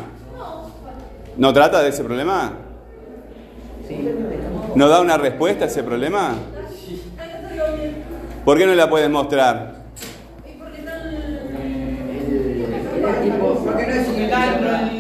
[1.37, 2.52] ¿No trata de ese problema?
[4.74, 6.35] ¿No da una respuesta a ese problema?
[8.44, 9.83] ¿Por qué no la puedes mostrar?
[10.46, 12.62] ¿Y por qué no el-
[13.64, 14.90] ¿Por qué no es Porque.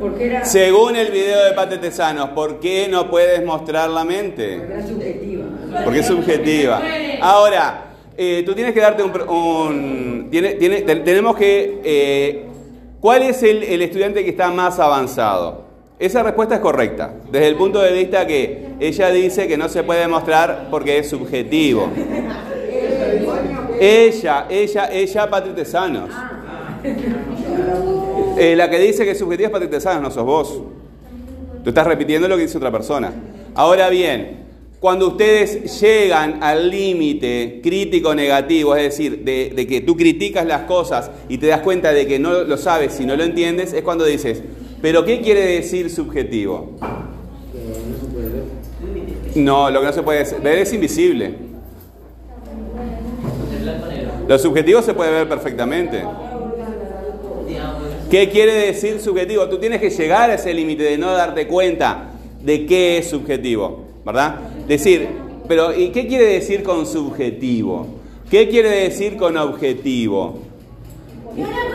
[0.00, 4.54] Porque Según el video de Patetesanos, ¿por qué no puedes mostrar la porque mente?
[4.54, 5.44] era subjetiva.
[5.84, 6.80] Porque es subjetiva.
[7.20, 7.84] Ahora,
[8.16, 9.12] eh, tú tienes que darte un...
[9.12, 11.80] pro- un- tiene- tiene- te- tenemos que...
[11.84, 12.46] eh,
[12.98, 15.64] ¿Cuál es el, el estudiante que está más avanzado?
[16.00, 19.82] Esa respuesta es correcta, desde el punto de vista que ella dice que no se
[19.82, 21.90] puede mostrar porque es subjetivo.
[23.78, 26.08] Ella, ella, ella, Patrick Tesanos.
[28.38, 30.62] Eh, la que dice que es subjetiva es Patrick Tesanos, no sos vos.
[31.62, 33.12] Tú estás repitiendo lo que dice otra persona.
[33.54, 34.46] Ahora bien,
[34.80, 40.62] cuando ustedes llegan al límite crítico negativo, es decir, de, de que tú criticas las
[40.62, 43.82] cosas y te das cuenta de que no lo sabes y no lo entiendes, es
[43.82, 44.42] cuando dices,
[44.80, 46.76] ¿pero qué quiere decir subjetivo?
[49.34, 51.34] No, lo que no se puede ver es invisible.
[54.26, 56.02] Lo subjetivo se puede ver perfectamente.
[58.10, 59.48] ¿Qué quiere decir subjetivo?
[59.48, 62.10] Tú tienes que llegar a ese límite de no darte cuenta
[62.42, 64.36] de qué es subjetivo, ¿verdad?
[64.66, 65.08] Decir,
[65.46, 67.86] pero ¿y qué quiere decir con subjetivo?
[68.30, 70.38] ¿Qué quiere decir con objetivo?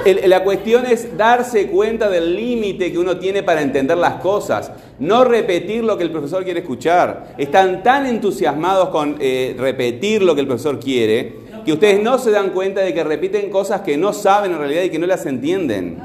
[0.06, 4.72] El- la cuestión es darse cuenta del límite que uno tiene para entender las cosas,
[5.00, 7.34] no repetir lo que el profesor quiere escuchar.
[7.38, 12.30] Están tan entusiasmados con eh, repetir lo que el profesor quiere que ustedes no se
[12.30, 15.26] dan cuenta de que repiten cosas que no saben en realidad y que no las
[15.26, 15.98] entienden.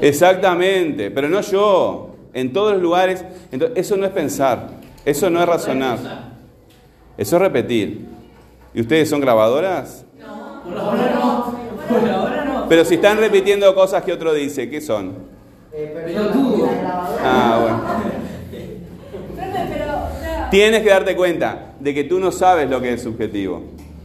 [0.00, 3.24] Exactamente, pero no yo, en todos los lugares.
[3.50, 4.68] Entonces, eso no es pensar,
[5.04, 5.98] eso no es razonar,
[7.18, 8.06] eso es repetir.
[8.74, 10.04] ¿Y ustedes son grabadoras?
[10.64, 11.54] Por ahora no.
[11.88, 12.66] Por ahora no.
[12.68, 15.14] Pero si están repitiendo cosas que otro dice, ¿qué son?
[15.72, 16.68] Eh, Pero tú.
[17.22, 17.80] Ah, bueno.
[20.50, 23.62] Tienes que darte cuenta de que tú no sabes lo que es subjetivo,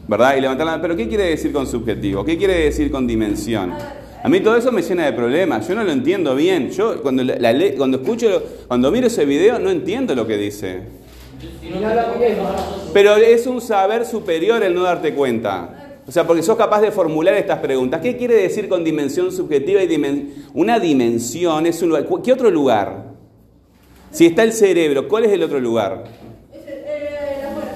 [0.08, 0.36] ¿verdad?
[0.38, 2.24] Y levantar la mano, pero ¿qué quiere decir con subjetivo?
[2.24, 3.74] ¿Qué quiere decir con dimensión?
[4.24, 6.70] A mí todo eso me llena de problemas, yo no lo entiendo bien.
[6.72, 10.38] Yo cuando, la, la le- cuando escucho, cuando miro ese video no entiendo lo que
[10.38, 10.82] dice.
[12.94, 15.82] Pero es un saber superior el no darte cuenta.
[16.08, 18.00] O sea, porque sos capaz de formular estas preguntas.
[18.02, 22.06] ¿Qué quiere decir con dimensión subjetiva y dimen- una dimensión es un lugar?
[22.24, 23.06] ¿Qué otro lugar?
[24.12, 26.04] Si está el cerebro, ¿cuál es el otro lugar?
[26.54, 27.72] Es el, eh, el afuera.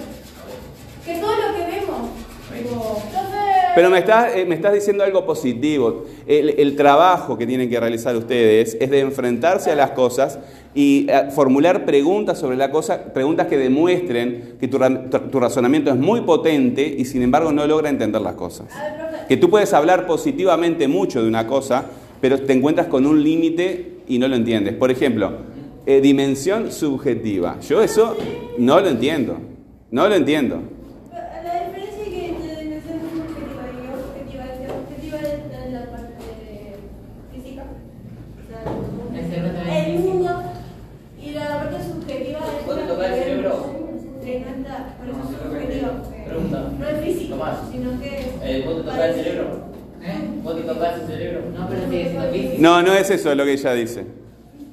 [1.06, 2.10] Que todo lo que vemos.
[2.56, 3.40] Tipo, entonces.
[3.80, 6.04] Pero me estás, eh, me estás diciendo algo positivo.
[6.28, 10.38] El, el trabajo que tienen que realizar ustedes es de enfrentarse a las cosas
[10.76, 15.40] y eh, formular preguntas sobre la cosa, preguntas que demuestren que tu, ra- tu- tu
[15.40, 18.68] razonamiento es muy potente y sin embargo no logra entender las cosas.
[19.30, 21.86] Que tú puedes hablar positivamente mucho de una cosa,
[22.20, 24.74] pero te encuentras con un límite y no lo entiendes.
[24.74, 25.32] Por ejemplo,
[25.86, 27.62] eh, dimensión subjetiva.
[27.62, 28.18] Yo eso
[28.58, 29.38] no lo entiendo.
[29.90, 30.60] No lo entiendo.
[31.14, 36.14] La diferencia que entre dimensión subjetiva y objetiva es que objetiva es en la parte
[37.34, 37.64] física.
[37.66, 40.30] O El cerebro sea, también el es mundo.
[41.22, 43.66] Y la parte subjetiva es ¿Vos te la tocás el que cerebro?
[44.24, 45.90] que no está, por eso es subjetivo.
[46.28, 46.72] Pregunta.
[46.80, 47.58] No es físico, Tomás.
[47.72, 48.28] sino que es.
[48.44, 49.46] Eh, ¿Vos te tocás el cerebro?
[50.04, 50.18] ¿Eh?
[50.44, 51.40] ¿Vos te tocás el cerebro?
[51.58, 52.49] No, pero sigue siendo físico.
[52.60, 54.06] No, no es eso lo que ella dice.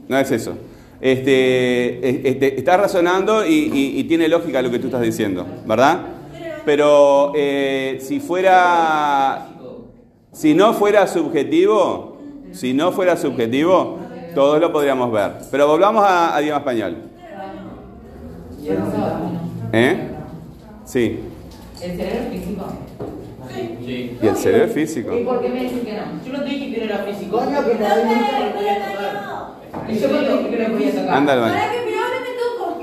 [0.09, 0.57] No es eso.
[1.01, 6.01] Este, este, estás razonando y, y- y tiene lógica lo que tú estás diciendo, ¿verdad?
[6.65, 9.49] Pero eh, si fuera,
[10.33, 12.19] si no fuera subjetivo,
[12.53, 13.99] si no fuera subjetivo,
[14.35, 15.33] todos lo podríamos ver.
[15.51, 16.97] Pero volvamos a, a idioma español.
[19.73, 19.97] ¿Eh?
[20.85, 21.19] Sí.
[21.83, 22.65] ¿El cerebro físico?
[23.55, 24.19] Sí.
[24.23, 25.17] Y el cerebro es físico.
[25.21, 26.25] ¿Y por qué me decís que no?
[26.25, 27.39] Yo no te dije que no era físico.
[27.39, 28.79] Coño, que te no podía
[29.13, 29.93] no.
[29.93, 31.11] ¿Y yo por qué dije que no podía tocar?
[31.15, 31.55] Anda al baño.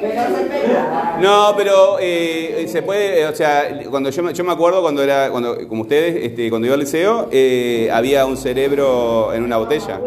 [0.02, 1.22] No se.
[1.22, 5.02] No, pero eh, se puede, eh, o sea, cuando yo, me- yo me acuerdo cuando
[5.02, 9.58] era, cuando, como ustedes, este, cuando iba al liceo, eh, había un cerebro en una
[9.58, 10.02] botella.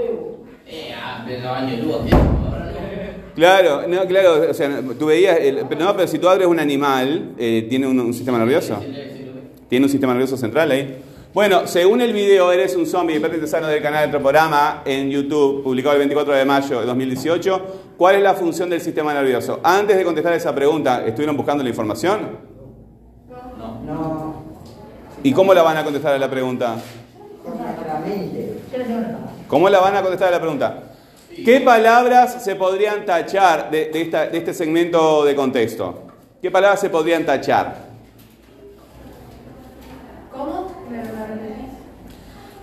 [0.68, 2.06] Eh, ah, no.
[3.34, 6.58] Claro, no, claro, o sea, tú veías, el- pero no, pero si tú abres un
[6.58, 8.82] animal, eh, tiene un, un sistema nervioso,
[9.68, 11.02] tiene un sistema nervioso central ahí.
[11.34, 15.62] Bueno, según el video Eres un zombie, Hipótesis Sano del canal de Troporama en YouTube,
[15.62, 17.66] publicado el 24 de mayo de 2018,
[17.98, 19.60] ¿cuál es la función del sistema nervioso?
[19.62, 22.20] Antes de contestar esa pregunta, ¿estuvieron buscando la información?
[23.28, 23.82] No.
[23.84, 24.42] No,
[25.22, 26.76] ¿Y cómo la van a contestar a la pregunta?
[29.48, 30.82] ¿Cómo la van a contestar a la pregunta?
[31.44, 36.02] ¿Qué palabras se podrían tachar de, de esta- de este segmento de contexto?
[36.40, 37.76] ¿Qué palabras se podrían tachar?
[40.32, 40.72] ¿Cómo?
[40.90, 41.70] Me lo repetís.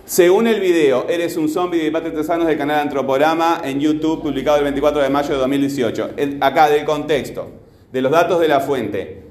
[0.04, 4.58] Según el video, Eres un zombie de Patria Tesanos del canal Antroporama en YouTube, publicado
[4.58, 6.10] el 24 de mayo de 2018.
[6.16, 7.50] El- acá, del contexto,
[7.90, 9.22] de los datos de la fuente.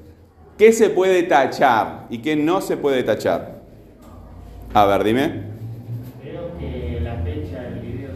[0.58, 3.60] ¿Qué se puede tachar y qué no se puede tachar?
[4.72, 5.42] A ver, dime.
[6.22, 8.10] Creo que la fecha del video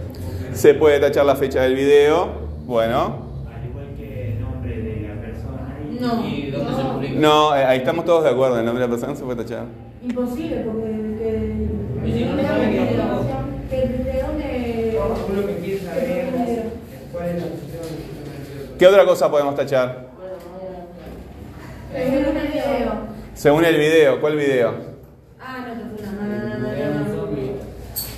[0.52, 2.48] Se puede tachar la fecha del video.
[2.66, 3.26] Bueno.
[3.54, 5.78] al igual que el nombre de la persona.
[5.88, 6.26] y- No.
[6.26, 7.14] ¿Y dónde se publica?
[7.20, 8.58] No, eh, ahí estamos todos de acuerdo.
[8.58, 9.66] El nombre de la persona no se puede tachar
[10.02, 10.88] imposible porque
[11.18, 13.98] que, si no que
[18.78, 20.08] ¿Qué otra cosa podemos tachar?
[21.92, 23.08] Según el video.
[23.34, 24.74] Según el video, ¿cuál video?
[25.40, 26.68] Ah, no,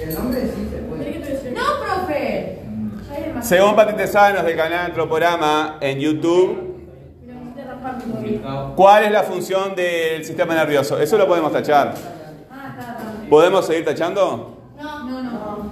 [0.00, 1.50] El nombre sí se puede.
[1.52, 2.58] No, profe.
[3.40, 6.69] Según patitesanos del canal Troporama en YouTube.
[8.76, 10.98] ¿Cuál es la función del sistema nervioso?
[11.00, 11.94] Eso lo podemos tachar.
[13.28, 14.56] ¿Podemos seguir tachando?
[14.76, 15.70] No, no, no.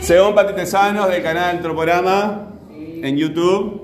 [0.00, 3.82] Según Pati Tesanos del canal Antroporama en YouTube,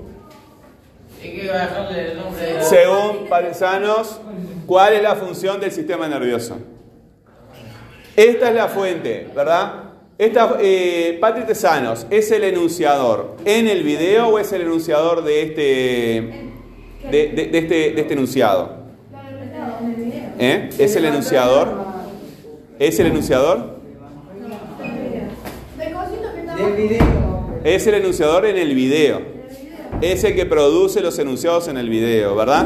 [1.23, 4.19] ¿Y qué razón del nombre de la- según Pati Tesanos,
[4.65, 6.57] ¿cuál es la función del sistema nervioso?
[8.15, 9.73] Esta es la fuente, ¿verdad?
[10.17, 15.41] Esta, eh, Patri Tesanos, ¿es el enunciador en el video o es el enunciador de
[15.41, 16.50] este,
[17.11, 18.81] de, de- este, este enunciado?
[20.39, 20.69] ¿Eh?
[20.79, 21.69] ¿Es el enunciador?
[22.79, 23.79] ¿Es el enunciador?
[27.63, 29.21] Es el enunciador en el video.
[30.01, 32.65] Es el que produce los enunciados en el video, ¿verdad?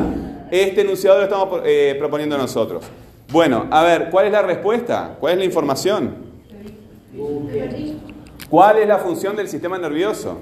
[0.52, 2.84] Este enunciado lo estamos eh, proponiendo nosotros.
[3.32, 5.18] Bueno, a ver, ¿cuál es la respuesta?
[5.20, 6.16] ¿Cuál es la información?
[8.50, 10.38] ¿Cuál es la función del sistema nervioso?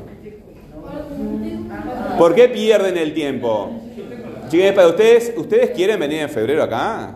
[2.17, 3.71] ¿Por qué pierden el tiempo?
[4.49, 7.15] Chicas, para ustedes, ¿ustedes quieren venir en febrero acá?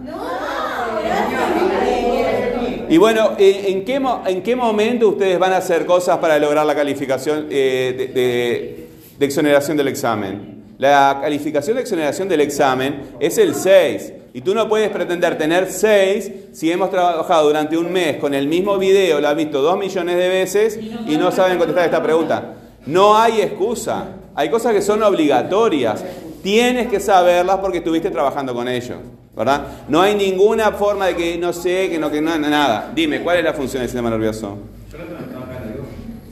[2.89, 6.65] Y bueno, ¿en en qué, ¿en qué momento ustedes van a hacer cosas para lograr
[6.65, 8.87] la calificación eh, de, de-
[9.19, 10.63] de exoneración del examen?
[10.77, 14.13] La calificación de exoneración del examen es el 6.
[14.33, 18.47] Y tú no puedes pretender tener 6 si hemos trabajado durante un mes con el
[18.47, 22.53] mismo video, lo has visto dos millones de veces y no saben contestar esta pregunta.
[22.85, 24.05] No hay excusa.
[24.35, 26.05] Hay cosas que son obligatorias.
[26.43, 28.97] Tienes que saberlas porque estuviste trabajando con ellos,
[29.35, 29.67] ¿verdad?
[29.89, 32.91] No hay ninguna forma de que no sé, que no, que no, nada.
[32.95, 34.57] Dime, ¿cuál es la función del sistema nervioso?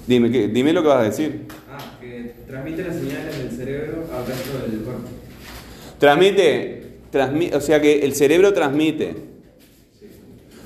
[0.07, 1.45] Dime, ¿qué- dime lo que vas a decir.
[1.71, 5.01] Ah, que transmite las señales del cerebro al resto del cuerpo.
[5.99, 9.15] Transmite, transmi- o sea que el cerebro transmite.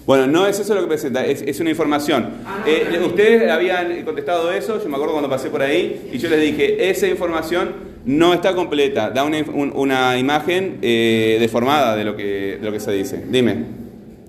[0.06, 2.32] Bueno, no es eso lo que presenta, es, es una información.
[2.66, 6.42] Eh, ustedes habían contestado eso, yo me acuerdo cuando pasé por ahí, y yo les
[6.42, 7.74] dije, esa información
[8.06, 12.72] no está completa, da una, un- una imagen eh, deformada de lo, que, de lo
[12.72, 13.26] que se dice.
[13.30, 13.66] Dime.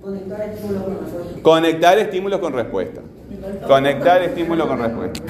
[0.02, 1.40] Conectar estímulos con respuesta.
[1.42, 3.00] Conectar estímulos con respuesta.
[3.66, 5.22] Conectar estímulo con respuesta.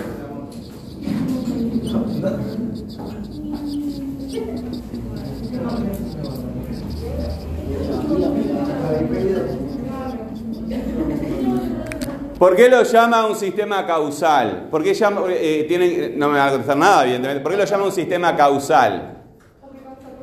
[12.41, 14.68] ¿Por qué lo llama un sistema causal?
[14.70, 17.43] ¿Por qué llama, eh, tienen- no me va a contestar nada, evidentemente.
[17.43, 19.18] ¿Por qué lo llama un sistema causal?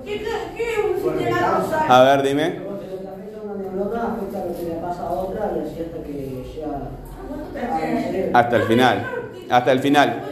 [0.03, 0.23] ¿Qué,
[0.55, 1.85] qué es un sistema causal?
[1.91, 2.49] A ver, dime.
[2.49, 5.51] Lo que le afecta a una neurona afecta a lo que le pasa a otra
[5.57, 6.75] y así hasta que llega
[7.93, 8.31] al cerebro.
[8.39, 9.07] Hasta el final.
[9.49, 10.23] Hasta el final.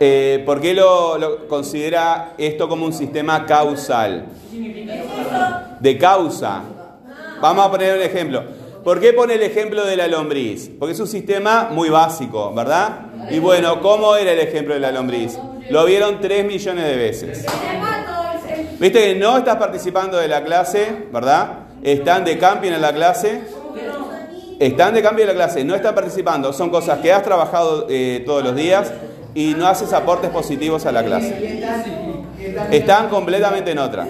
[0.00, 4.24] Eh, ¿Por qué lo, lo considera esto como un sistema causal?
[5.80, 6.62] De causa.
[7.42, 8.63] Vamos a poner un ejemplo.
[8.84, 10.70] ¿Por qué pone el ejemplo de la lombriz?
[10.78, 13.06] Porque es un sistema muy básico, ¿verdad?
[13.30, 15.38] Y bueno, ¿cómo era el ejemplo de la lombriz?
[15.70, 17.46] Lo vieron 3 millones de veces.
[18.78, 21.60] Viste que no estás participando de la clase, ¿verdad?
[21.82, 23.40] Están de camping en la clase.
[24.60, 26.52] Están de cambio en la clase, no están participando.
[26.52, 28.92] Son cosas que has trabajado eh, todos los días
[29.34, 31.62] y no haces aportes positivos a la clase.
[32.70, 34.06] Están completamente en otra.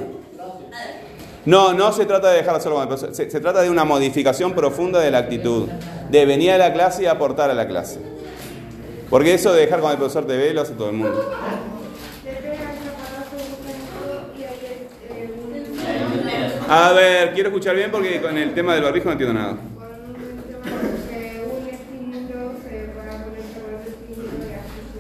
[1.47, 3.14] No, no se trata de dejar solo profesor.
[3.14, 5.68] Se, se trata de una modificación profunda de la actitud.
[6.11, 8.01] De venir a la clase y aportar a la clase.
[9.11, 11.30] Porque eso de dejar con el profesor TV lo hace todo el mundo.
[16.68, 19.57] A ver, quiero escuchar bien porque con el tema del barbijo no entiendo nada.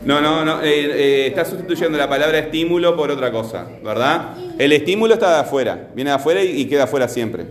[0.04, 0.60] No, no, no.
[0.62, 4.34] eh, eh, está sustituyendo la palabra estímulo por otra cosa, ¿verdad?
[4.58, 7.46] El estímulo está de afuera, viene de afuera y, y queda afuera siempre.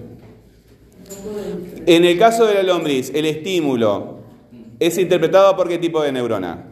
[1.85, 4.19] En el caso de la lombriz, el estímulo
[4.79, 6.63] es interpretado por qué tipo de neurona?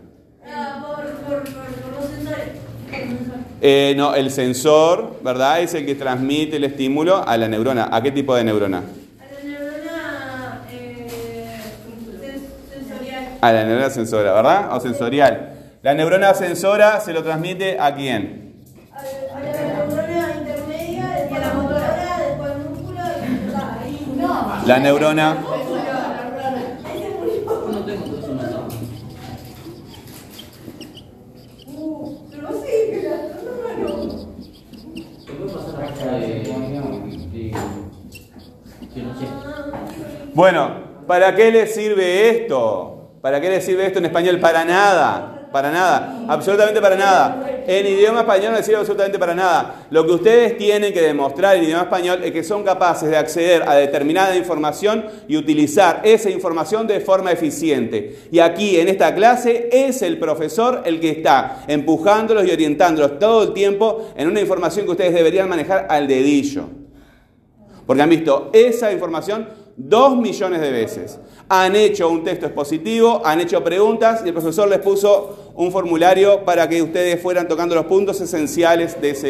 [3.63, 5.61] Eh, no, el sensor, ¿verdad?
[5.61, 7.89] Es el que transmite el estímulo a la neurona.
[7.91, 8.79] ¿A qué tipo de neurona?
[8.79, 11.07] A la neurona eh,
[12.21, 13.23] sens- sensorial.
[13.39, 14.75] A la neurona sensora, ¿verdad?
[14.75, 15.50] O sensorial.
[15.83, 18.53] La neurona sensora se lo transmite a quién?
[18.93, 22.99] A la neurona intermedia, después la motora, después el músculo
[23.89, 24.19] y.
[24.21, 24.61] No.
[24.67, 25.31] La neurona.
[26.85, 27.71] Ahí se murió.
[27.71, 28.67] No tengo todo eso matado.
[31.65, 33.15] Uh, pero sí, que la
[33.79, 34.27] no, no.
[35.25, 37.55] ¿Qué puede pasar acá de, de,
[38.93, 39.25] que no sé?
[40.35, 40.75] Bueno,
[41.07, 43.17] ¿para qué le sirve esto?
[43.23, 44.39] ¿Para qué le sirve esto en español?
[44.39, 45.40] Para nada.
[45.51, 46.23] Para nada.
[46.29, 47.63] Absolutamente para nada.
[47.67, 49.85] En idioma español no sirve absolutamente para nada.
[49.89, 53.63] Lo que ustedes tienen que demostrar en idioma español es que son capaces de acceder
[53.67, 58.17] a determinada información y utilizar esa información de forma eficiente.
[58.31, 63.43] Y aquí en esta clase es el profesor el que está empujándolos y orientándolos todo
[63.43, 66.69] el tiempo en una información que ustedes deberían manejar al dedillo.
[67.85, 69.47] Porque han visto esa información
[69.89, 71.19] dos millones de veces.
[71.49, 76.45] Han hecho un texto expositivo, han hecho preguntas y el profesor les puso un formulario
[76.45, 79.27] para que ustedes fueran tocando los puntos esenciales de ese,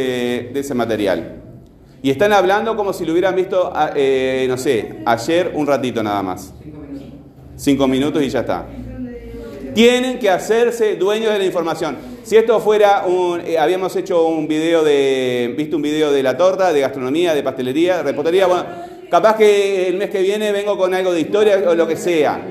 [0.53, 1.41] de ese material.
[2.03, 6.01] Y están hablando como si lo hubieran visto, a- eh, no sé, ayer un ratito
[6.03, 6.53] nada más.
[7.55, 8.65] Cinco minutos y ya está.
[9.73, 11.95] Tienen que hacerse dueños de la información.
[12.23, 13.39] Si esto fuera un...
[13.41, 15.53] eh, habíamos hecho un video de...
[15.57, 18.47] Visto un video de la torta, de gastronomía, de pastelería, de repostería.
[18.47, 18.65] Bueno,
[19.12, 22.41] capaz que el mes que viene vengo con algo de historia o lo que sea.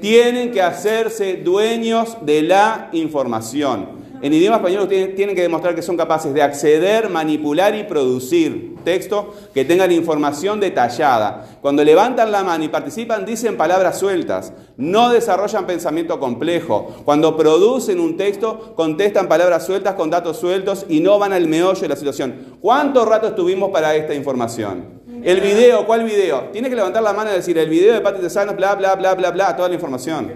[0.00, 4.00] Tienen que hacerse dueños de la información.
[4.22, 8.76] En idioma español ustedes tienen que demostrar que son capaces de acceder, manipular y producir
[8.82, 11.58] textos que tengan información detallada.
[11.60, 17.02] Cuando levantan la mano y participan dicen palabras sueltas, no desarrollan pensamiento complejo.
[17.04, 21.80] Cuando producen un texto contestan palabras sueltas con datos sueltos y no van al meollo
[21.80, 22.58] de la situación.
[22.60, 24.99] ¿Cuánto rato estuvimos para esta información?
[25.22, 26.48] El video, ¿cuál video?
[26.52, 29.14] Tienes que levantar la mano y decir el video de Pati Tesanos, bla, bla, bla,
[29.14, 30.32] bla, bla, toda la información.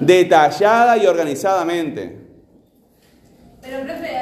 [0.00, 2.18] Detallada y organizadamente.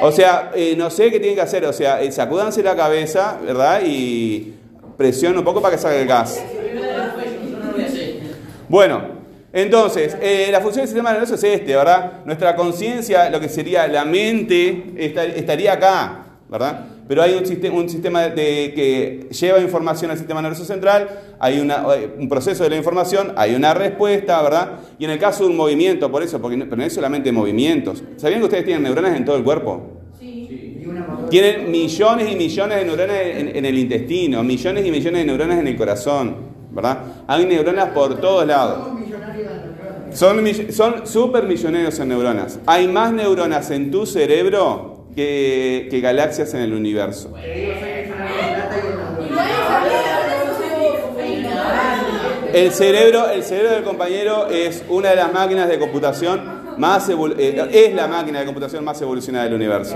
[0.03, 1.65] O sea, eh, no sé qué tienen que hacer.
[1.65, 3.81] O sea, eh, sacúdanse la cabeza, ¿verdad?
[3.85, 4.53] Y
[4.97, 6.43] presionen un poco para que salga el gas.
[8.69, 9.21] Bueno,
[9.53, 12.21] Entonces, eh, la función del sistema nervioso es este, ¿verdad?
[12.23, 16.85] Nuestra conciencia, lo que sería la mente, esta- estaría acá, ¿verdad?
[17.11, 21.09] Pero hay un sistema, un sistema de, que lleva información al sistema nervioso central,
[21.39, 21.83] hay una-
[22.17, 24.79] un proceso de la información, hay una respuesta, ¿verdad?
[24.97, 27.29] Y en el caso de un movimiento, por eso, porque no, pero no es solamente
[27.33, 28.01] movimientos.
[28.15, 29.89] ¿Sabían que ustedes tienen neuronas en todo el cuerpo?
[31.29, 35.59] Tienen millones y millones de neuronas en, en el intestino, millones y millones de neuronas
[35.59, 36.35] en el corazón,
[36.71, 36.97] ¿verdad?
[37.27, 38.85] Hay neuronas por todos lados.
[38.85, 40.67] Somos millonarios de neuronas.
[40.73, 42.59] Son, son super millonarios en neuronas.
[42.65, 47.33] Hay más neuronas en tu cerebro que, que galaxias en el universo.
[52.53, 57.35] El cerebro, el cerebro del compañero es una de las máquinas de computación más evol-
[57.37, 59.95] eh, es la máquina de computación más evolucionada del universo.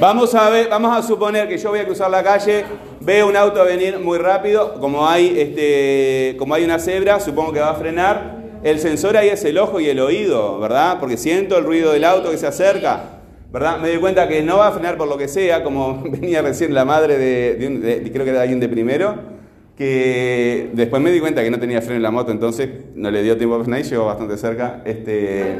[0.00, 2.64] Vamos a ver, vamos a suponer que yo voy a cruzar la calle,
[3.04, 7.60] veo un auto venir muy rápido, como hay este, como hay una cebra, supongo que
[7.60, 8.42] va a frenar.
[8.62, 10.98] El sensor ahí es el ojo y el oído, ¿verdad?
[11.00, 13.00] Porque siento el ruido del auto que se acerca,
[13.50, 13.78] ¿verdad?
[13.80, 16.72] Me doy cuenta que no va a frenar por lo que sea, como venía recién
[16.74, 17.80] la madre de, un-
[18.12, 19.31] creo que era alguien de primero,
[19.82, 23.20] que después me di cuenta que no tenía freno en la moto, entonces no le
[23.20, 24.80] dio tiempo a frenar y llegó bastante cerca.
[24.84, 25.56] Este,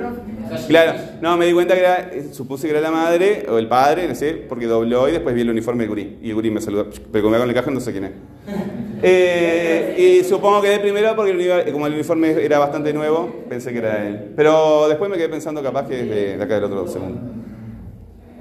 [0.69, 3.67] claro, no, me di cuenta que era, eh, supuse que era la madre o el
[3.67, 6.19] padre, no sé, porque dobló y después vi el uniforme del gurí.
[6.23, 8.13] Y el gurí me saludó, pero como en el cajón no sé quién es.
[9.05, 13.73] Eh, y supongo que de primero porque el como el uniforme era bastante nuevo, pensé
[13.73, 14.33] que era él.
[14.37, 17.21] Pero después me quedé pensando capaz que es de, de acá del otro segundo.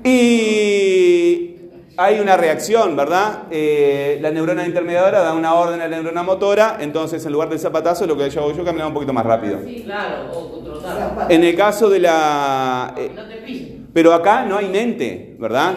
[0.03, 1.60] Y
[1.97, 3.43] hay una reacción, ¿verdad?
[3.51, 7.59] Eh, la neurona intermediadora da una orden a la neurona motora, entonces en lugar del
[7.59, 9.59] zapatazo lo que yo hago yo caminaba un poquito más rápido.
[9.83, 11.27] Claro, o trotar.
[11.29, 12.93] En el caso de la...
[12.97, 13.41] eh, No te
[13.93, 15.75] pero acá no hay mente, ¿verdad?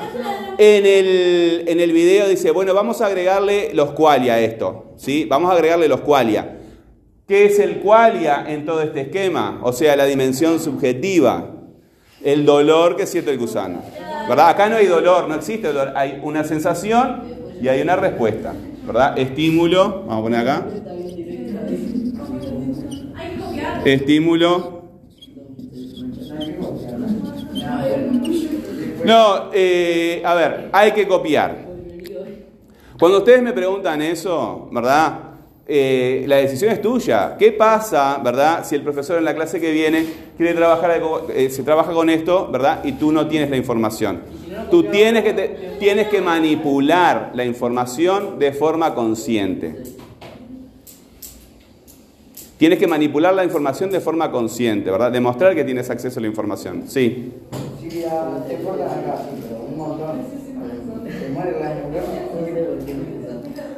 [0.57, 5.27] En el, en el video dice, bueno, vamos a agregarle los qualia a esto, ¿sí?
[5.29, 6.59] Vamos a agregarle los qualia.
[7.27, 9.61] ¿Qué es el qualia en todo este esquema?
[9.62, 11.51] O sea, la dimensión subjetiva,
[12.23, 13.83] el dolor que siente el gusano,
[14.29, 14.49] ¿verdad?
[14.49, 17.22] Acá no hay dolor, no existe dolor, hay una sensación
[17.61, 18.53] y hay una respuesta,
[18.87, 19.18] ¿verdad?
[19.18, 20.66] Estímulo, vamos a poner acá,
[23.85, 24.75] estímulo,
[29.05, 31.66] No, eh, a ver, hay que copiar.
[32.99, 35.34] Cuando ustedes me preguntan eso, ¿verdad?
[35.67, 37.37] Eh, la decisión es tuya.
[37.39, 38.65] ¿Qué pasa, verdad?
[38.67, 40.05] Si el profesor en la clase que viene
[40.37, 41.01] quiere trabajar,
[41.35, 42.85] eh, se trabaja con esto, ¿verdad?
[42.85, 44.21] Y tú no tienes la información.
[44.71, 45.49] Tú tienes que, te-
[45.79, 49.75] tienes que manipular la información de forma consciente.
[52.59, 55.11] Tienes que manipular la información de forma consciente, ¿verdad?
[55.11, 56.85] Demostrar que tienes acceso a la información.
[56.89, 57.33] Sí.
[58.85, 59.27] Acá,
[59.71, 60.45] un montón.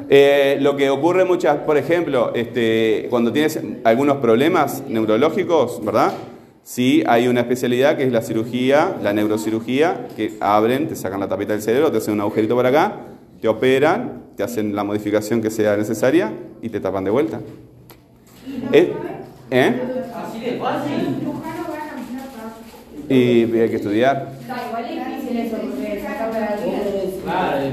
[0.08, 6.12] Eh, lo que ocurre muchas, por ejemplo, este, cuando tienes algunos problemas neurológicos, ¿verdad?
[6.62, 11.28] Sí, hay una especialidad que es la cirugía, la neurocirugía, que abren, te sacan la
[11.28, 13.00] tapita del cerebro, te hacen un agujerito por acá,
[13.40, 16.32] te operan, te hacen la modificación que sea necesaria
[16.62, 17.40] y te tapan de vuelta.
[18.72, 18.92] Eh,
[19.50, 19.74] ¿eh?
[20.14, 21.16] Así de fácil.
[23.08, 24.32] Y hay que estudiar,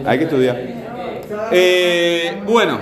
[0.05, 0.72] hay que estudiar.
[1.51, 2.79] Eh, bueno.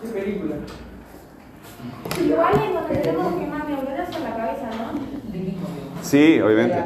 [0.00, 0.56] ¿Qué película?
[2.22, 6.02] Igual es donde tenemos que más neuronas en la cabeza, ¿no?
[6.02, 6.76] Sí, obviamente.